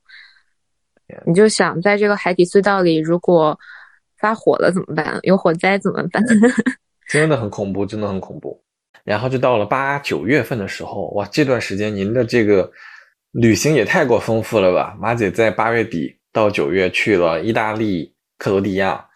[1.25, 3.59] 你就想在这个海底隧道里，如果
[4.19, 5.19] 发火了怎么办？
[5.23, 6.23] 有火灾怎么办？
[7.09, 8.63] 真的很恐怖，真的很恐怖。
[9.05, 12.71] 然后就到了八九月份的时候，哇，这段时间您的这个
[13.31, 14.95] 旅行也太过丰富了吧？
[15.01, 19.09] 马姐在八月底到九月去了意大利、克罗地亚、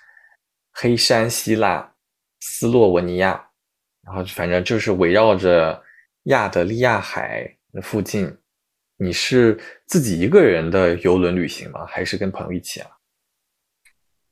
[0.73, 1.95] 黑山、希腊、
[2.41, 3.51] 斯洛文尼亚，
[4.05, 5.81] 然后反正就是围绕着
[6.25, 8.37] 亚得利亚海的附近。
[8.97, 9.57] 你是
[9.87, 11.87] 自己一个人的游轮旅行吗？
[11.87, 12.91] 还是跟朋友一起啊？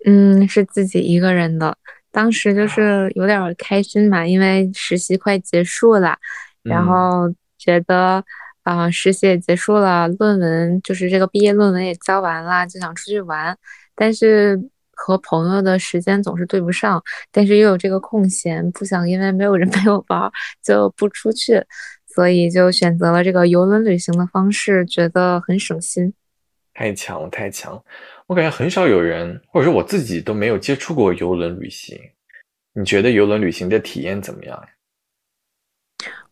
[0.04, 1.78] 嗯，是自己一个人的。
[2.10, 6.18] 当时就是有点开心嘛，因为实习快结束了，
[6.64, 8.24] 然后觉得
[8.62, 13.56] 啊，实习也结束了，论文就是这个毕业论文也交完了，就想出去玩。
[13.94, 14.60] 但是
[14.92, 20.30] 和朋友的时间总是对不上，但是又有这个空闲，不想因为没有人 陪我玩
[20.62, 21.64] 就不出去。
[22.12, 26.12] 所以就选择了这个游轮旅行的方式，觉得很省心。
[26.74, 27.80] 太强了，太强！
[28.26, 31.96] 我感觉很少有人，或者说我自己都没有接触过游轮旅行。
[32.74, 34.68] 你觉得游轮旅行的体验怎么样呀？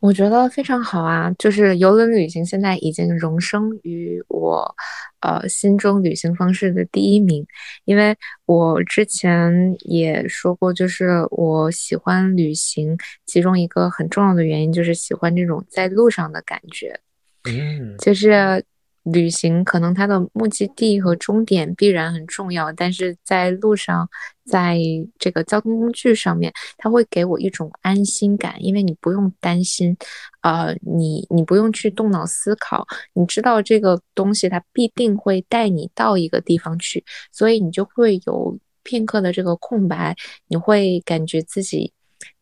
[0.00, 1.30] 我觉得非常好啊！
[1.38, 4.74] 就是游轮旅行现在已经荣升于我，
[5.20, 7.44] 呃，心中旅行方式的第一名。
[7.84, 17.00] 因为我之前也说过，就是我喜欢旅行，其中一个很重要的原因就是喜欢这种在路上的感觉。
[17.44, 18.64] 嗯，就是。
[19.12, 24.08] 旅行可能它的目的地和终点必然很重要，但是在路上，
[24.44, 24.78] 在
[25.18, 29.96] 这个交通工具上面，它会给我一种安心感，因为你不用担心，
[30.42, 40.16] 呃，你你不用去动脑思考，你知道这个东西它必定会带你到一个地方去，所以你就会有片刻的这个空白，
[40.48, 41.92] 你会感觉自己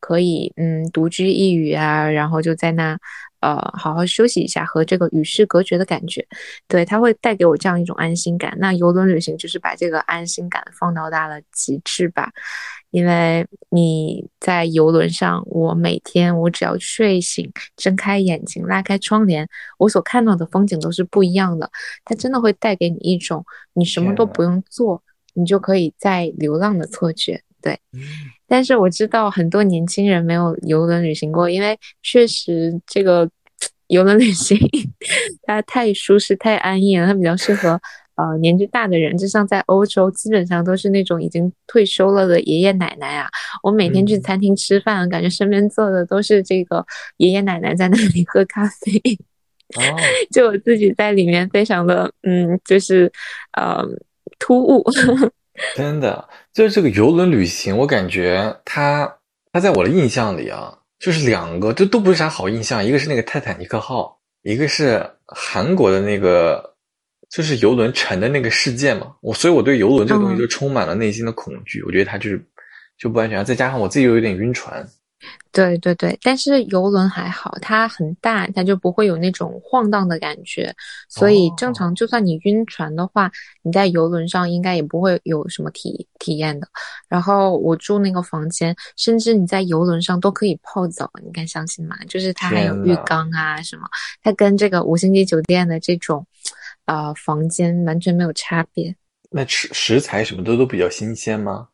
[0.00, 2.98] 可以嗯独居一隅啊，然后就在那。
[3.46, 6.26] 呃，好好休息一下，和这个与世隔绝的感觉，
[6.66, 8.52] 对，它会带给我这样一种安心感。
[8.59, 12.32] 那游轮旅行就是把这个安心感放到大了极致吧，
[12.90, 21.70] 因为你在游轮上，我每天我只要睡醒，睁开眼睛，拉开窗帘，我所看到的风景都是不一样的。
[22.04, 25.00] 它真的会带给你一种你什么都不用做，
[25.35, 27.40] 你就可以在流浪的错觉。
[27.62, 27.80] 对，
[28.46, 33.28] 但是我知道很多年轻人没有游轮旅行过，因为确实这个
[33.88, 34.59] 游轮旅行
[35.44, 37.81] 它太舒适、太安逸了，它比较适合
[38.16, 43.29] 呃年纪大的人，就像在欧洲，基本上都是那种已经退休了的爷爷奶奶啊。
[43.62, 46.85] 我每天去餐厅吃饭，感觉身边坐的都是这个
[47.18, 49.01] 爷爷奶奶在那里喝咖啡。
[49.77, 49.83] 哦，
[50.31, 53.12] 就我自己在里面，非常的嗯，就是
[53.53, 53.85] 呃
[54.38, 54.85] 突兀。
[55.75, 59.18] 真的，就是这个游轮旅行，我感觉它
[59.53, 62.85] 它在我的印象里啊，就是两个，这都不是啥好印象。
[62.85, 66.74] 一个是那个泰坦尼克号，一个是韩国的那个，
[67.30, 69.14] 就是游轮沉的那个事件嘛。
[69.20, 71.82] 我所以，我对游轮这个东西就充满了内心的恐惧。
[71.82, 72.42] 我觉得它就是
[72.98, 74.87] 就不安全，再加上我自己又有点晕船。
[75.52, 80.74] 对对对，但是游轮还好，它很大，它就不会有那种晃荡的感觉，
[81.08, 83.30] 所以正常，就算你晕船的话，
[83.62, 86.68] 你在游轮上应该也不会有什么体体验的。
[87.08, 91.96] 然后我住那个房间，甚至你在游轮上都可以泡澡，你敢相信吗？
[92.06, 93.88] 就是它还有浴缸啊什么，
[94.22, 96.26] 它跟这个五星级酒店的这种，
[96.84, 98.94] 呃，房间完全没有差别。
[99.30, 101.68] 那食食材什么的都比较新鲜吗？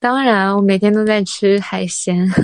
[0.00, 2.26] 当然，我每天都在吃海鲜。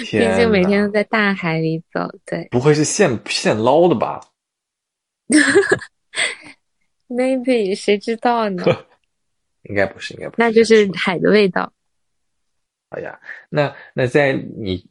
[0.00, 4.20] 毕竟每天都在大海里走，对，不会是现现捞的吧？
[7.08, 8.64] Maybe 谁知道呢？
[9.68, 11.72] 应该不是，应该不是，那就是海的味道。
[12.90, 14.84] 哎呀，那那在你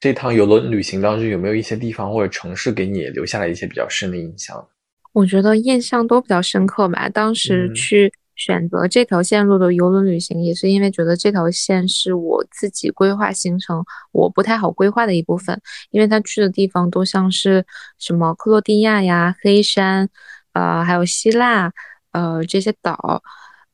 [0.00, 4.68] 这趟游轮旅行当中，有没有一些地方或者城市给你留下了一些比较深的印象？
[5.12, 7.08] 我觉得印象都比较深刻吧。
[7.08, 8.12] 当时去。
[8.38, 17.66] 选择这条线路的游轮旅行，也是因为觉得这条线是我自己规划行程我不太好规划的一部分，因为他去的地方都像是
[17.98, 20.08] 什么克罗地亚呀、黑山，
[20.52, 21.72] 呃，还有希腊，
[22.12, 23.22] 呃，这些岛，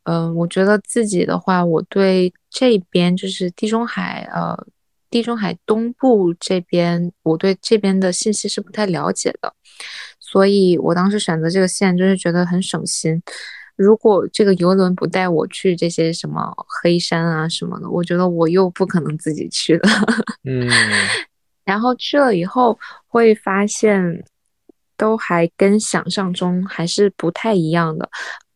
[0.05, 4.67] 嗯，我觉得自己的话，我对这边就是地中海，呃，
[5.11, 9.53] 地中海东部这边，我对这边的信息是不太了解的，
[10.19, 13.23] 所以我当时选择这个线就是觉得很省心。
[13.77, 19.89] 如果这个游轮不带我去这些什么黑山啊什么的，我觉得我又不可能自己去了。
[20.45, 20.69] 嗯，
[21.65, 24.25] 然后去了以后会发现，
[24.97, 28.09] 都还跟想象中还是不太一样的。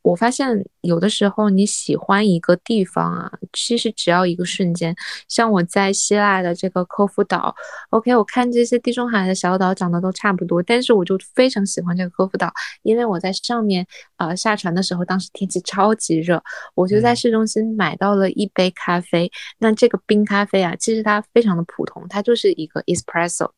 [0.08, 4.96] 我发现有的时候你喜欢一个地方啊，其实只要一个瞬间。
[5.28, 7.54] 像我在希腊的这个科夫岛
[7.90, 12.50] ，OK，我看这些地中海的小岛长得都差不多，但是我就非常喜欢这个科夫岛，
[12.82, 16.42] 因为我在上面呃下船的时候，当时天气超级热，
[16.74, 19.30] 我就在市中心买到了一杯咖啡。
[19.58, 23.50] 那这个冰咖啡啊，其实它非常的普通，它就是一个 espresso，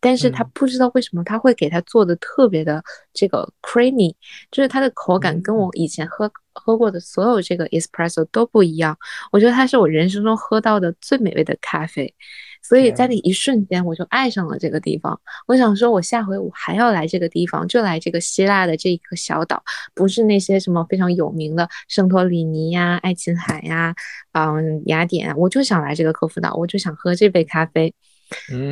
[0.00, 2.82] 但是它不知道为什么它会给它做的特别的
[3.12, 4.14] 这个 creamy，
[4.50, 8.96] 就是它的口感跟我以前喝喝过的所有这个 espresso 都不一样，
[9.30, 12.14] 我觉得它是我人生中喝到的最美味的咖啡，
[12.62, 15.18] 所以在那一瞬间我就爱上了这个地方。
[15.46, 19.62] 我想说，我下回我还要来这个地方，就来这个希腊的这一个小岛，
[19.94, 23.94] 不是那些什么非常有名的圣托里尼呀、爱琴海呀、
[24.32, 27.94] 嗯雅典，我就想来这个科夫岛，我就想喝这杯咖啡。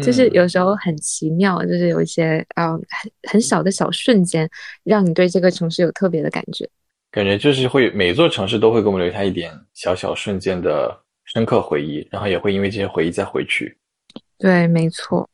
[0.02, 4.48] 就是有时候很奇妙，就是有一些啊很很小的小瞬间，
[4.84, 6.68] 让你对这个城市有特别的感觉。
[7.10, 13.76] 感觉就是会每座城市都会给我们留下一点小小瞬间的深刻回忆，然后也会因为这些回忆再回去。
[14.38, 15.28] 对，没错。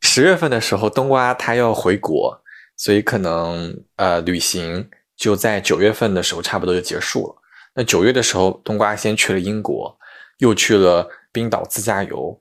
[0.00, 2.36] 十月份的时候，冬瓜他要回国，
[2.76, 7.36] 所以可能呃旅行就在九月份的时候差不多就结束了。
[7.74, 9.96] 那九月的时候，冬瓜先去了英国，
[10.38, 12.36] 又去了冰岛自驾游。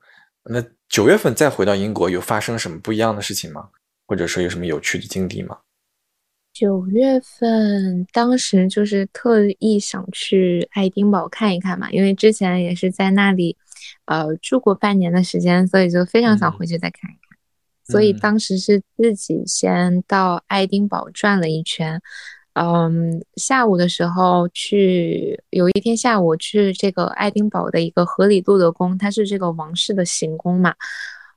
[0.46, 3.70] 那九月份再回到英国，有发生什么不一样的事情吗？
[4.08, 5.60] 或者说有什么有趣的经历吗？
[6.52, 13.56] 九月份当时就是特意想去爱丁堡看一看嘛，因为之前也是在那里，
[14.06, 17.38] 呃，住过半年的时间，所以就非常想回去再看一看。
[17.86, 22.02] 所以当时是自己先到爱丁堡转了一圈。
[22.54, 30.74] 嗯，下午的时候去，有一天下午去这个爱丁堡的一个荷里路德宫，它是这个王室的行宫嘛。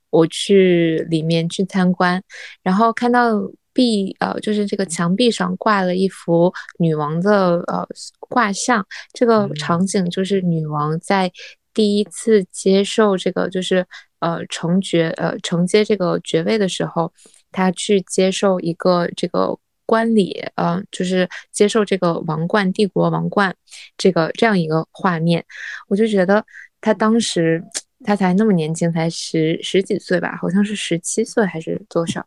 [0.09, 2.21] 我去里面去参观，
[2.61, 3.39] 然后看到
[3.71, 7.87] 壁，呃，就是这个墙壁上挂了一幅女王的呃
[8.19, 8.85] 画像。
[9.13, 11.31] 这个场景就是女王在
[11.73, 13.85] 第一次接受这个，就是
[14.19, 17.13] 呃承爵，呃承接这个爵位的时候，
[17.51, 19.57] 她去接受一个这个。
[19.85, 23.55] 观礼，呃，就是接受这个王冠，帝国王冠，
[23.97, 25.43] 这个这样一个画面，
[25.87, 26.45] 我就觉得
[26.81, 27.63] 他当时
[28.03, 32.25] 他才那么年轻，才十十几岁吧，好像是十七岁还是多少。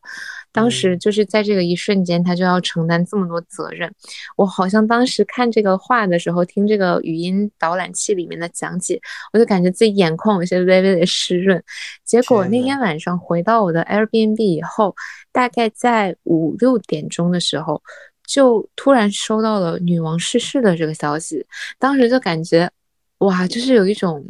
[0.53, 3.93] 当时就是在这个一瞬间，他就要承担这么多责任。
[4.37, 8.99] 我好像当时看这个话的时候，听这个语音导览器里面的讲解，
[9.35, 11.63] 我就感觉自己眼眶有些微微的湿润。
[12.05, 14.95] 结果那天晚上回到我的 Airbnb 以后，
[15.31, 17.83] 大概在五六点钟的时候，
[18.27, 21.45] 就突然收到了女王逝世的这个消息，
[21.79, 22.71] 当时就感觉，
[23.19, 24.25] 哇，就是有一种，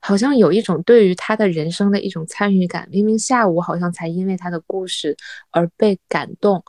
[0.00, 2.88] 好像有一种对于他的人生的一种参与感。
[2.90, 5.16] 明明下午好像才因为他的故事
[5.50, 6.62] 而被感动，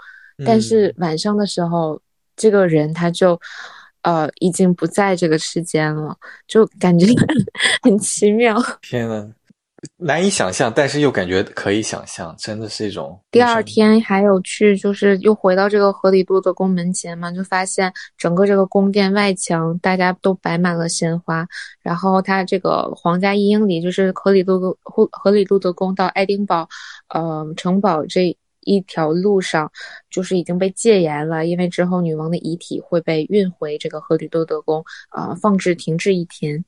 [0.46, 2.02] 但是晚上的时候，
[2.36, 3.40] 这个人他就，
[4.02, 6.16] 呃，已经不在这个世间了，
[6.48, 7.08] 就感觉
[7.82, 8.56] 很奇妙。
[8.82, 9.32] 天呐！
[9.98, 13.20] 难以想象，但是又感觉可以想象，真的是一种。
[13.30, 21.48] 第二天还有去，就是又回到这个河里多德宫门前嘛，就发现整个这个宫殿外墙大家都摆满了鲜花，
[21.82, 26.68] 然后它这个皇家一英里，就是荷里多荷荷里多德宫到爱丁堡，
[27.10, 29.72] 呃，城堡这一条路上，
[30.10, 36.66] 就是已经被戒严了，因为之后女王的遗体会被运回这个河里多德宫，啊，放置停滞一天。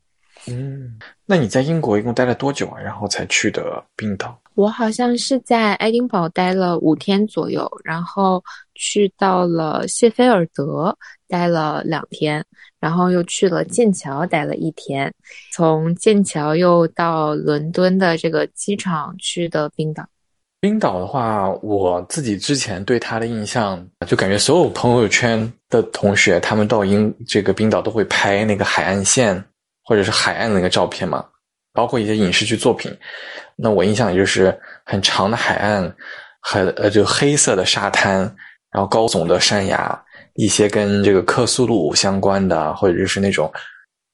[0.48, 2.80] 嗯，那你在英国一共待了多久啊？
[2.80, 4.40] 然后才去的冰岛？
[4.56, 8.44] 我好像是在爱丁堡待了五天左右，然后
[8.76, 10.96] 去到了谢菲尔德
[11.28, 12.44] 待了两天，
[12.80, 15.14] 然后又去了剑桥待了一天，
[15.54, 20.06] 从剑桥又到伦敦的这个机场去的冰岛。
[20.62, 29.42] 冰岛的话，我自己之前对它的印象，就感觉所有朋友圈的同学，他们到英这个冰岛都会拍那个海岸线。
[29.90, 31.26] 或者是海岸的那个照片嘛，
[31.74, 32.96] 包括一些影视剧作品。
[33.56, 35.92] 那我印象也就是很长的海岸，
[36.40, 38.20] 很呃就黑色的沙滩，
[38.72, 40.00] 然后高耸的山崖，
[40.36, 43.52] 一些跟这个克苏鲁相关的，或者就是那种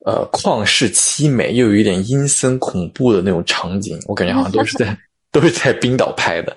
[0.05, 4.97] 呃旷世凄美又有一点阴森恐怖的那种场景，我感觉好像都是在
[5.29, 6.55] 都是在冰岛拍的。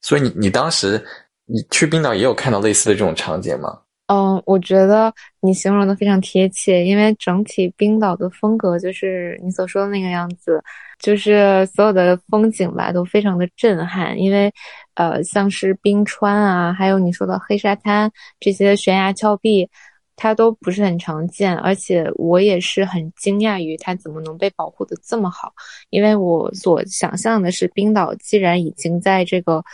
[0.00, 1.04] 所以你你当时
[1.44, 3.78] 你去冰岛也有看到类似的这种场景吗？
[4.08, 10.62] 嗯，我觉得你形容的非常贴切，因为整体冰岛的风格就是你所说的那个样子，
[11.00, 14.52] 就是所有的风景吧都非常的震撼，因为
[14.94, 19.68] 呃像是冰川啊，还有你说的黑沙滩这些悬崖峭壁，
[20.14, 25.52] 它都不是很常见，而且我也是很惊讶于它怎么能被保护的这么好，
[25.90, 29.64] 因为我所想象的是冰岛既然已经在这个。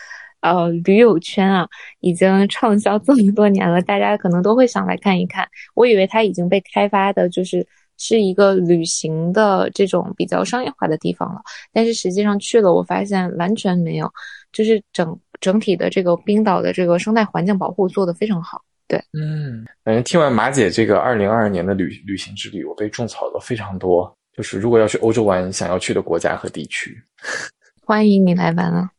[0.42, 1.66] 呃，旅友圈啊，
[2.00, 5.48] 已经畅销这么多年了，大家可能都会想来看一看。
[5.74, 7.66] 我以为它已经被开发的，就是
[7.96, 11.40] 是一个旅行的这种比较商业化的地方了。
[11.72, 14.12] 但是实际上去了，我发现完全没有，
[14.52, 18.60] 就是整整体的这个冰岛的这个生态环境保护做得非常好。
[18.88, 27.00] 对，嗯，反正听完马姐这个二零二二年的旅旅行之旅，我被种草了非常多，就是如果要去欧洲玩，想要去的国家和地区，
[27.86, 28.90] 欢迎你来玩啊！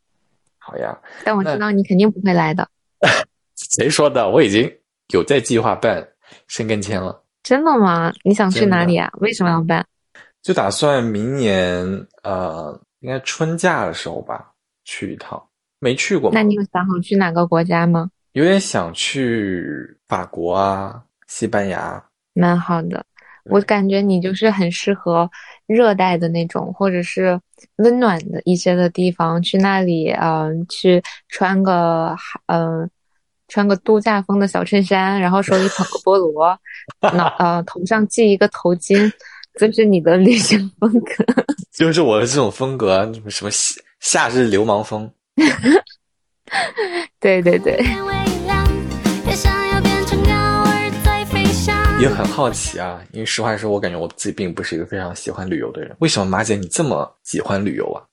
[0.65, 2.67] 好呀，但我知道你肯定不会来的。
[3.75, 4.29] 谁说的？
[4.29, 4.71] 我已经
[5.13, 6.07] 有在计划办
[6.47, 7.21] 申根签了。
[7.43, 8.13] 真的吗？
[8.23, 9.11] 你想去哪里啊？
[9.19, 9.85] 为什么要办？
[10.41, 11.85] 就打算明年
[12.23, 14.51] 呃，应该春假的时候吧，
[14.85, 15.41] 去一趟。
[15.79, 16.31] 没去过。
[16.33, 18.09] 那你有想好去哪个国家吗？
[18.31, 22.01] 有点想去法国啊，西班牙。
[22.33, 23.05] 蛮好的。
[23.45, 25.29] 我感觉你就是很适合
[25.67, 27.39] 热带的那种，或者是
[27.77, 32.15] 温暖的一些的地方，去那里，嗯，去穿个，
[32.47, 32.89] 嗯，
[33.47, 36.57] 穿个度假风的小衬衫，然后手里捧个菠萝，
[37.13, 39.11] 脑，呃，头上系一个头巾，
[39.55, 41.25] 这是你的旅行风格。
[41.71, 45.09] 就是我的这种风格，什么夏夏日流氓风。
[47.19, 47.83] 对 对对。
[52.03, 55.95] 也很好奇啊，因为实话说，我感觉我自己并不是一个非常喜欢旅游的人。
[55.99, 58.03] 为什么马姐你这么喜欢旅游啊？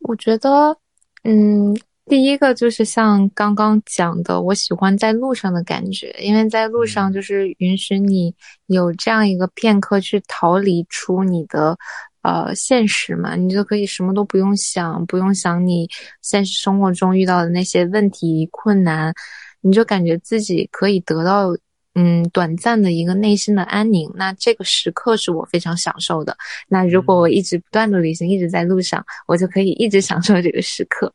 [0.00, 0.76] 我觉得，
[1.22, 1.72] 嗯，
[2.06, 8.34] 第一个就是像刚刚讲的，我喜欢在路上的感觉，因为在路上就是允许你
[8.66, 11.78] 有这样一个片刻去逃离出你的
[12.22, 15.88] 呃现实嘛，你就可以什么都不用想，不用想你
[16.20, 19.14] 现实生活中遇到的那些问题困难，
[19.60, 21.56] 你就感觉自己可以得到。
[21.98, 26.36] 嗯，短暂的一个内心的安宁，那这个时刻是我非常享受的。
[26.68, 31.10] 那如果我一直不断的旅行，一直在路上，我就可以一直享受这个时刻。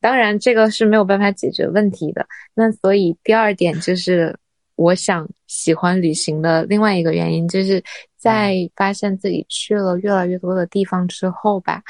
[0.00, 2.26] 当然，这个是没有办法解决问题的。
[2.54, 4.36] 那所以第二点就是，
[4.74, 7.80] 我想喜欢旅行的另外一个原因，就是
[8.16, 11.80] 在发现自己去了越来越多的地方之后吧。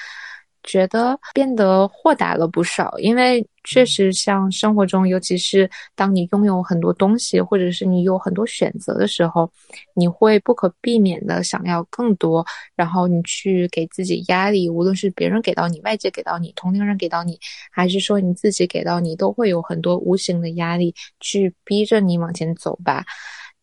[0.67, 9.51] 觉得变得豁达了不少，因为确实像生活中，尤其是当你拥有很多东西，或者是你有很多选择的时候，
[9.95, 12.45] 你会不可避免的想要更多，
[12.75, 17.39] 然后你去给自己压力，无论是别人给到你、外界给到你、同龄人给到你，
[17.71, 23.05] 还是说你自己给到你，都会有很多无形的压力去逼着你往前走吧。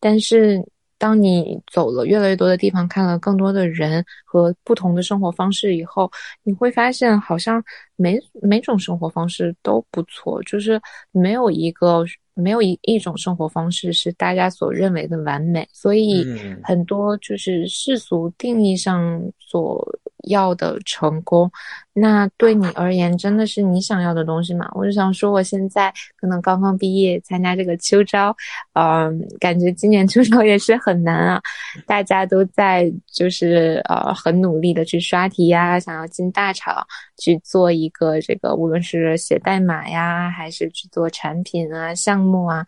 [0.00, 0.64] 但是。
[0.98, 6.10] 当你走了越来越多的地方，看了更多的人和不同的生活方式以后，
[6.42, 7.62] 你会发现好像
[7.96, 10.80] 每每种生活方式都不错，就是
[11.10, 16.24] 没有一个没有一一种生活方式是大家所认为的完美，所以
[16.62, 19.86] 很多就是世俗定义上所
[20.26, 21.48] 要的成功，
[21.92, 24.68] 那对你而言真的是你想要的东西吗？
[24.74, 28.36] 我就想说，我现在可能刚刚毕业，参加这个秋招，
[28.72, 31.40] 嗯，感觉今年秋招也是很难啊，
[31.86, 36.84] 大家都在就是呃很努力的去刷题呀，想要进大厂
[37.16, 42.24] 去做一个这个，无论是写代码呀，还是去做产品啊项。
[42.24, 42.64] 目啊，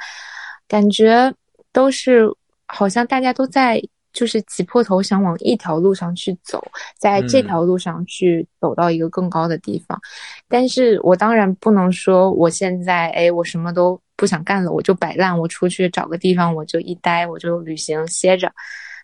[0.68, 1.32] 感觉
[1.72, 2.28] 都是
[2.66, 3.80] 好像大家都在
[4.16, 6.64] 就是挤破头想往一条路上去走，
[6.98, 10.00] 在这条路上去走到一个更高的地方。
[10.48, 18.50] 但是我当然不能说我现在哎，我什么都不想干了，我就摆烂，我出去找个地方我就一待，我就旅行歇着。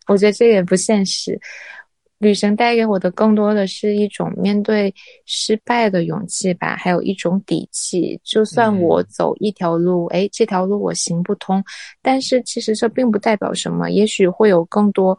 [0.06, 1.38] 我觉得这也不现实。
[2.22, 4.94] 旅行带给我的更多的是一种面对
[5.26, 8.18] 失败的勇气吧，还有一种底气。
[8.22, 11.60] 就算我走一条路，哎，这条路我行不通，
[12.00, 15.18] 但是其实这并不代表什么，也许会有更多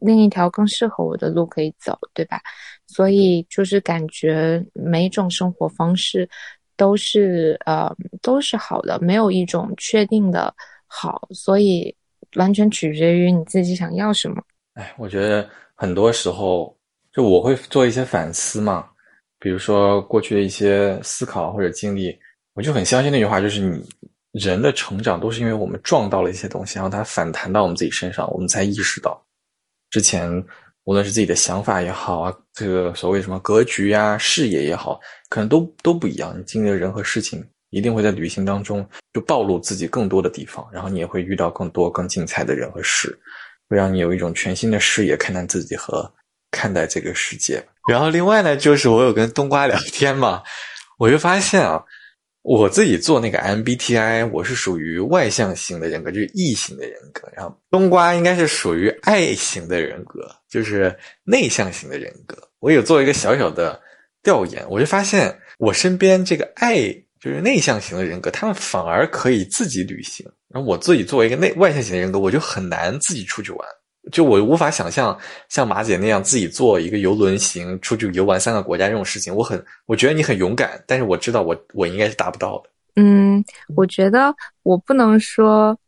[0.00, 2.38] 另一条更适合我的路可以走，对吧？
[2.86, 6.28] 所以就是感觉每种生活方式
[6.76, 7.90] 都是呃
[8.20, 10.54] 都是好的，没有一种确定的
[10.86, 11.96] 好，所以
[12.36, 14.42] 完全取决于你自己想要什么。
[14.74, 15.48] 哎，我觉得。
[15.82, 16.72] 很多时候，
[17.12, 18.88] 就我会做一些反思嘛，
[19.40, 22.16] 比如说过去的一些思考或者经历，
[22.54, 23.84] 我就很相信那句话，就是你
[24.30, 29.20] 人的成长都是因为我们撞到了一些东西，然后它反弹到我们自己身上，我们才意识到，
[29.90, 30.30] 之前
[30.84, 36.32] 无论是自己的想法也好啊，这个所谓什么格局呀、视野也好，可能都都不一样。
[36.38, 43.18] 你经历的人和事情，一定会在旅行当中就暴露自己更多的地方，然后你也会遇到更多更精彩的人和事。
[43.72, 46.12] 会让你有一种全新的视野看待自己和
[46.50, 47.64] 看待这个世界。
[47.88, 50.42] 然后另外呢，就是我有跟冬瓜聊天嘛，
[51.00, 51.82] 我就发现啊，
[52.42, 57.26] 我自己做那个 MBTI，我是属于外向型的人格，就是 E 型的人格。
[57.34, 60.94] 然后冬瓜应该是属于爱型的人格，就是
[61.24, 62.36] 内向型的人格。
[62.58, 63.80] 我有做一个小小的
[64.22, 70.26] 调研，我就发现我身边这个爱就是内向型的人格，他们反而可以自己旅行。
[70.48, 73.68] 然后我自己作为一个内外向型的人格，我就很难自己出去玩，
[74.10, 75.16] 就我无法想象
[75.48, 79.32] 像马姐那样自己坐一个游轮行出去游玩三个国家这种事情。
[79.32, 82.70] 我很，我觉得你很勇敢，但是我知道我我应该是达不到的。
[82.96, 83.42] 嗯，
[83.76, 85.78] 我觉得我不能说，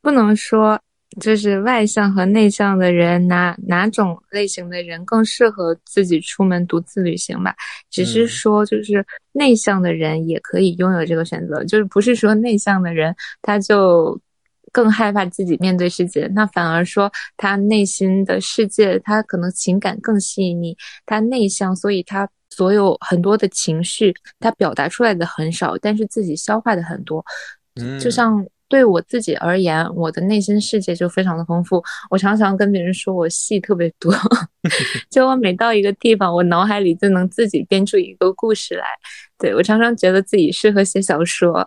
[0.00, 0.80] 不能说。
[1.18, 7.52] 就是外向和内向的人，哪哪种类型的人更适合自己出门独自旅行吧？
[7.90, 14.16] 只是说，就是内向的人也可以拥有这个选择，就是不是说内向的人他就
[14.70, 27.24] 更害怕自己面对世界，那反而说他内心的世界，他可能情感更细腻，他内向，所以他所有很多的情绪，他表达出来的很少，但是自己消化的很多，
[28.00, 28.46] 就像。
[28.70, 31.82] 对我自己而言，我的内心世界就非常的丰富。
[32.08, 34.14] 我常常跟别人说我戏特别多，
[35.10, 38.86] 就我每到一个地方，我脑海里就能自己编出一个故事来。
[39.36, 41.66] 对我常常觉得自己适合写小说，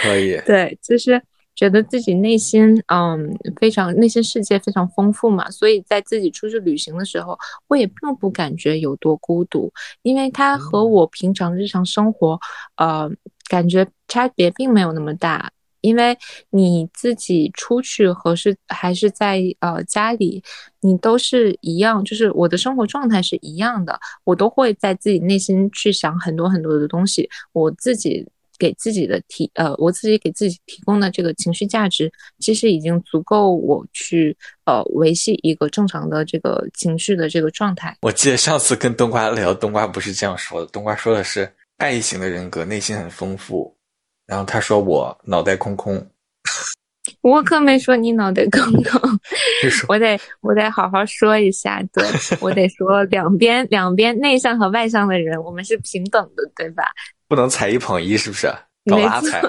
[0.00, 0.40] 可以。
[0.46, 1.20] 对，就是
[1.56, 7.36] 觉得自己内心嗯非常内心世界非常丰富嘛，所以在自己出去旅行的时候，
[7.66, 9.72] 我也并不感觉有多孤独，
[10.02, 12.38] 因为它和我平常日常生活
[12.76, 13.10] 呃
[13.48, 15.50] 感觉差别并没有那么大。
[15.88, 16.16] 因为
[16.50, 20.42] 你自己出去和是还是在呃家里，
[20.80, 28.26] 你都是一样，就是我的生活状态是一样的，我都会在自己内心去想很多很多的东西，我自己
[28.58, 34.36] 给自己的提呃，我自己给自己提供的这个情绪价值，其实已经足够我去
[34.66, 37.96] 呃维系一个正常的这个情绪的这个状态。
[38.02, 43.72] 我记得上次跟冬瓜聊，冬瓜不是这样说的，冬瓜说的是爱型的人格，内心很丰富。
[44.28, 46.06] 然后他说我脑袋空空，
[47.22, 49.18] 我可没说你脑袋空空，
[49.88, 52.04] 我得我得好好说一下，对
[52.40, 56.84] 我得说两边两边内向和外向的人，我们是平等的，对吧？
[57.26, 58.46] 不能踩一捧一，是不是？
[58.84, 59.40] 搞拉踩，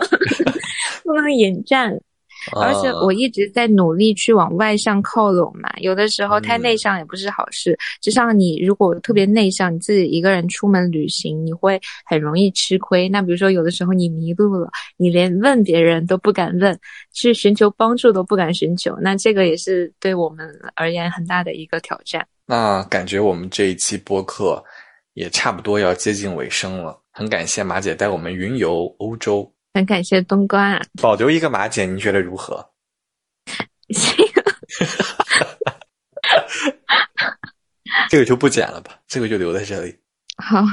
[1.03, 1.99] 不能引战。
[2.55, 7.77] 而且我一直在努力去往外向靠拢嘛，有的时候太内向也不是好事。
[8.01, 13.07] 就像你如果特别内向，你自己一个人出门旅行，你会很容易吃亏。
[13.09, 16.77] 那比如说有的时候你迷路了，你连问别人都不敢问，
[17.13, 22.25] 去寻求帮助都不敢寻求，那这个也是对我们而言很大的一个挑战。
[22.45, 24.63] 那感觉我们这一期播客
[25.13, 29.51] 也差不多要接近尾声了，很感谢马姐带我们云游欧洲。
[29.73, 32.69] 很感谢冬瓜，保留一个马姐，您觉得如何？
[33.89, 34.15] 行，
[38.09, 39.97] 这个就不剪了吧，这个就留在这里。
[40.43, 40.63] 好，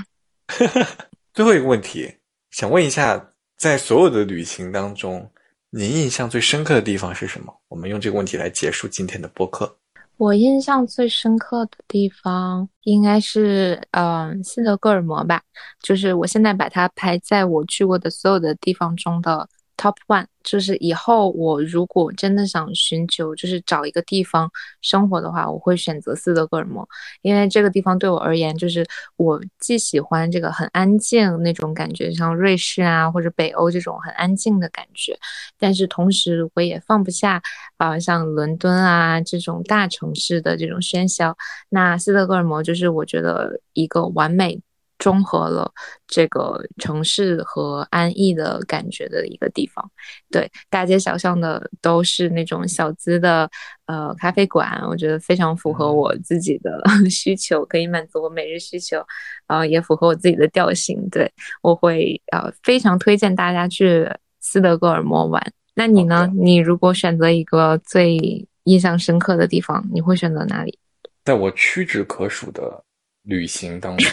[1.35, 2.17] 最后一个问题，
[2.51, 5.31] 想问一下，在所有的旅行当中，
[5.71, 7.55] 您印象最深刻的地方是什么？
[7.69, 9.79] 我们用这个问题来结束今天的播客。
[10.17, 15.43] 我印象最深刻的地方应该是，嗯，斯德哥尔摩吧，
[15.83, 19.49] 就是我现在把它排在我去过的所有的地方中的。
[19.79, 24.49] Top one 就是以后我如果真的想寻求，就是找一个地方
[24.81, 26.89] 生活的话，我会选择斯德哥尔摩，
[27.23, 28.87] 因为这个地方对我而言，就是
[29.17, 35.19] 我既喜欢这个很安静那种感觉，像瑞士啊或者北欧这种很安静的感觉，
[35.59, 37.43] 但是同时我也放不下
[37.77, 41.37] 啊像伦敦啊这种大城市的这种喧嚣。
[41.71, 44.63] 那斯德哥尔摩就是我觉得一个完美。
[45.07, 45.71] 综合了
[46.09, 49.89] 这个城市和安逸的感觉的一个地方，
[50.33, 53.49] 对，大街小巷的都是那种小资的
[53.87, 59.01] 呃咖啡馆，我觉得非常符合我自己的 需求，可以满足我每日需求，
[59.47, 61.33] 呃，也符合我自己的调性，对
[61.63, 65.41] 我会呃非常推荐大家去斯德哥尔摩玩。
[65.77, 66.29] 那你呢？
[66.35, 70.77] 你如果选择一个最印象深刻的地方，你会选择哪里？
[71.25, 72.83] 在我屈指可数的。
[73.27, 74.13] 旅行当中，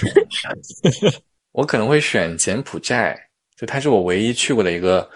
[1.54, 3.16] 我可能会选柬埔寨，
[3.56, 5.08] 就它是我唯一去过的一个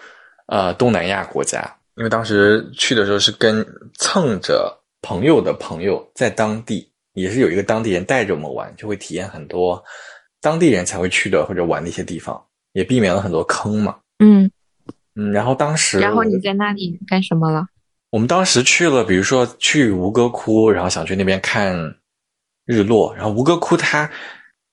[0.46, 1.68] 呃东南亚国家。
[1.96, 4.72] 因为当时去的时候是跟蹭着
[5.02, 9.82] 朋友的朋友在当地，也是有一个当地人带着我们玩，就会体验很多
[10.40, 12.40] 当地人才会去的或者玩的一些地方，
[12.74, 13.96] 也避免了很多坑嘛。
[14.20, 14.48] 嗯
[15.16, 17.66] 嗯，然后当时，然后你在那里干什么了？
[18.10, 21.96] 我们当时去了，比如说去吴哥窟，然后想去那边看。
[22.68, 24.08] 日落，然后吴哥窟它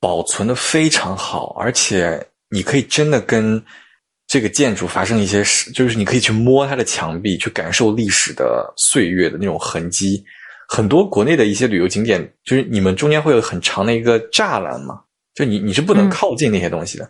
[0.01, 3.63] 保存的非常好，而且你可以真的跟
[4.27, 10.21] 这个建筑发生一些事，就是你可以去摸它的墙壁，去感受历史的岁月的那种痕迹。
[10.67, 14.99] 很多国内的一些旅游景点，就是你们中间会有很长的一个栅栏嘛，
[15.33, 17.09] 就你你是不能靠近那些东西的。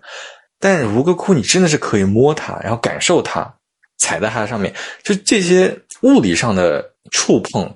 [0.59, 3.51] 但是吴哥窟你真的是可以摸它，然后感受它，
[3.97, 4.71] 踩在它上面，
[5.03, 7.75] 就这些物理上的触碰。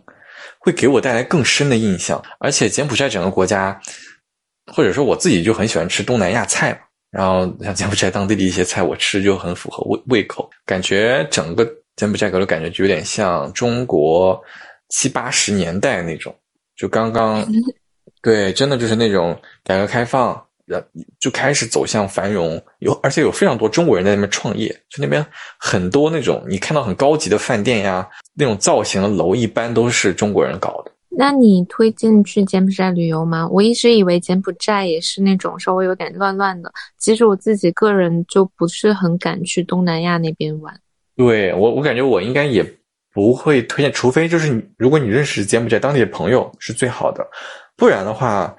[0.60, 3.80] 会给我带来更深的印象，而且柬埔寨整个国家，
[4.72, 6.80] 或者说我自己就很喜欢吃东南亚菜嘛。
[7.10, 10.47] 然后像柬埔寨当地的一些菜，我吃就很符合胃胃口。
[10.66, 14.39] 感觉整个柬埔寨给我的感觉就有点像中国
[14.89, 16.36] 七八十年代那种，
[16.76, 17.43] 就刚刚
[18.22, 20.45] 对，真的就是那种改革开放。
[21.20, 25.26] 就开始走向繁荣，有而且有非常多中国人在那边创业，就那边
[25.58, 30.92] 很多那种你看到很高级的饭店呀，那种造型的楼，一般都是中国人搞的。
[31.10, 33.48] 那你推荐去柬埔寨旅游吗？
[33.50, 40.74] 我一直以为柬埔寨也是那种稍微有点乱乱的，其实我自己个人就不是很敢去东南亚那边玩。
[41.16, 42.64] 对我，我感觉我应该也
[43.14, 47.28] 不会推荐，除非就是如果你认识柬埔寨当地的朋友是最好的，
[47.76, 48.56] 不然的话。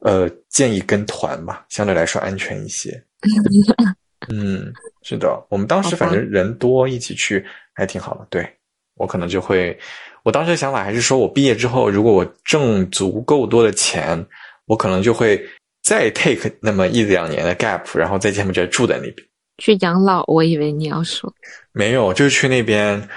[0.00, 3.02] 呃，建议跟团吧，相对来说安全一些。
[4.28, 4.72] 嗯，
[5.02, 8.26] 是的，我们当时反正人多，一起去还挺好的。
[8.30, 8.48] 对
[8.94, 9.78] 我可能就会，
[10.24, 14.24] 我当时的想法还是说，我毕业之后，如果我挣足够多的钱，
[14.66, 15.40] 我可能就会
[15.82, 19.26] 再 take 那么一两年的 gap，然后在柬埔寨住在那边
[19.58, 20.24] 去养老。
[20.26, 21.32] 我以为你要说
[21.72, 23.08] 没有，就是去那边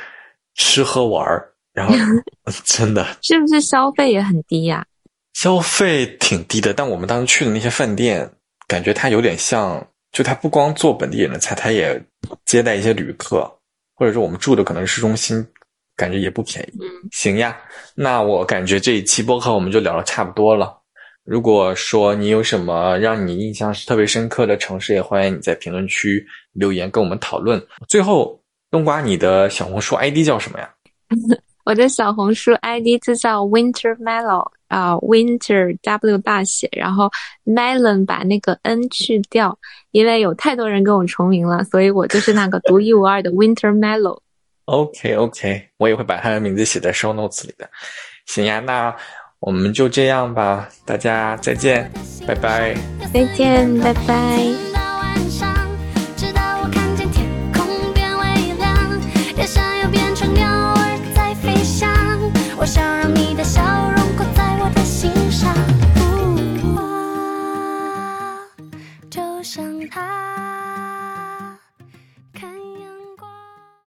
[0.55, 1.95] 吃喝玩儿然后
[2.63, 4.85] 真的是不是消费也很低呀？
[5.33, 8.29] 消费挺低的，但我们当时去的那些饭店，
[8.67, 12.01] 感觉它有点像，就它不光做本地人的菜，它也
[12.45, 13.49] 接待一些旅客，
[13.95, 15.45] 或者说我们住的可能是市中心，
[15.95, 16.77] 感觉也不便宜。
[16.81, 17.57] 嗯，行呀，
[17.95, 20.77] 那我感觉这一期播客我们就聊的差不多了。
[21.23, 27.63] 如果说你有什么让你印象是特别深刻的城市，也欢迎你在评论区留言跟我们讨论。
[27.87, 30.69] 最后，冬瓜，你的小红书 ID 叫什么呀？
[31.63, 37.11] 我的小红书 ID 就叫 Winter Mellow 啊，Winter W 大写，然后
[37.45, 39.59] Melon 把那个 N 去掉，
[39.91, 44.19] 因为有太多人跟我重名了，所以我就是那个独一无二的 Winter Mellow。
[44.65, 47.69] OK OK，我也会把他的名字写在 Show Notes 里的。
[48.25, 48.95] 行呀，那
[49.39, 51.91] 我们就这样吧，大家再见，
[52.25, 52.73] 拜拜。
[53.13, 55.50] 再见，拜拜。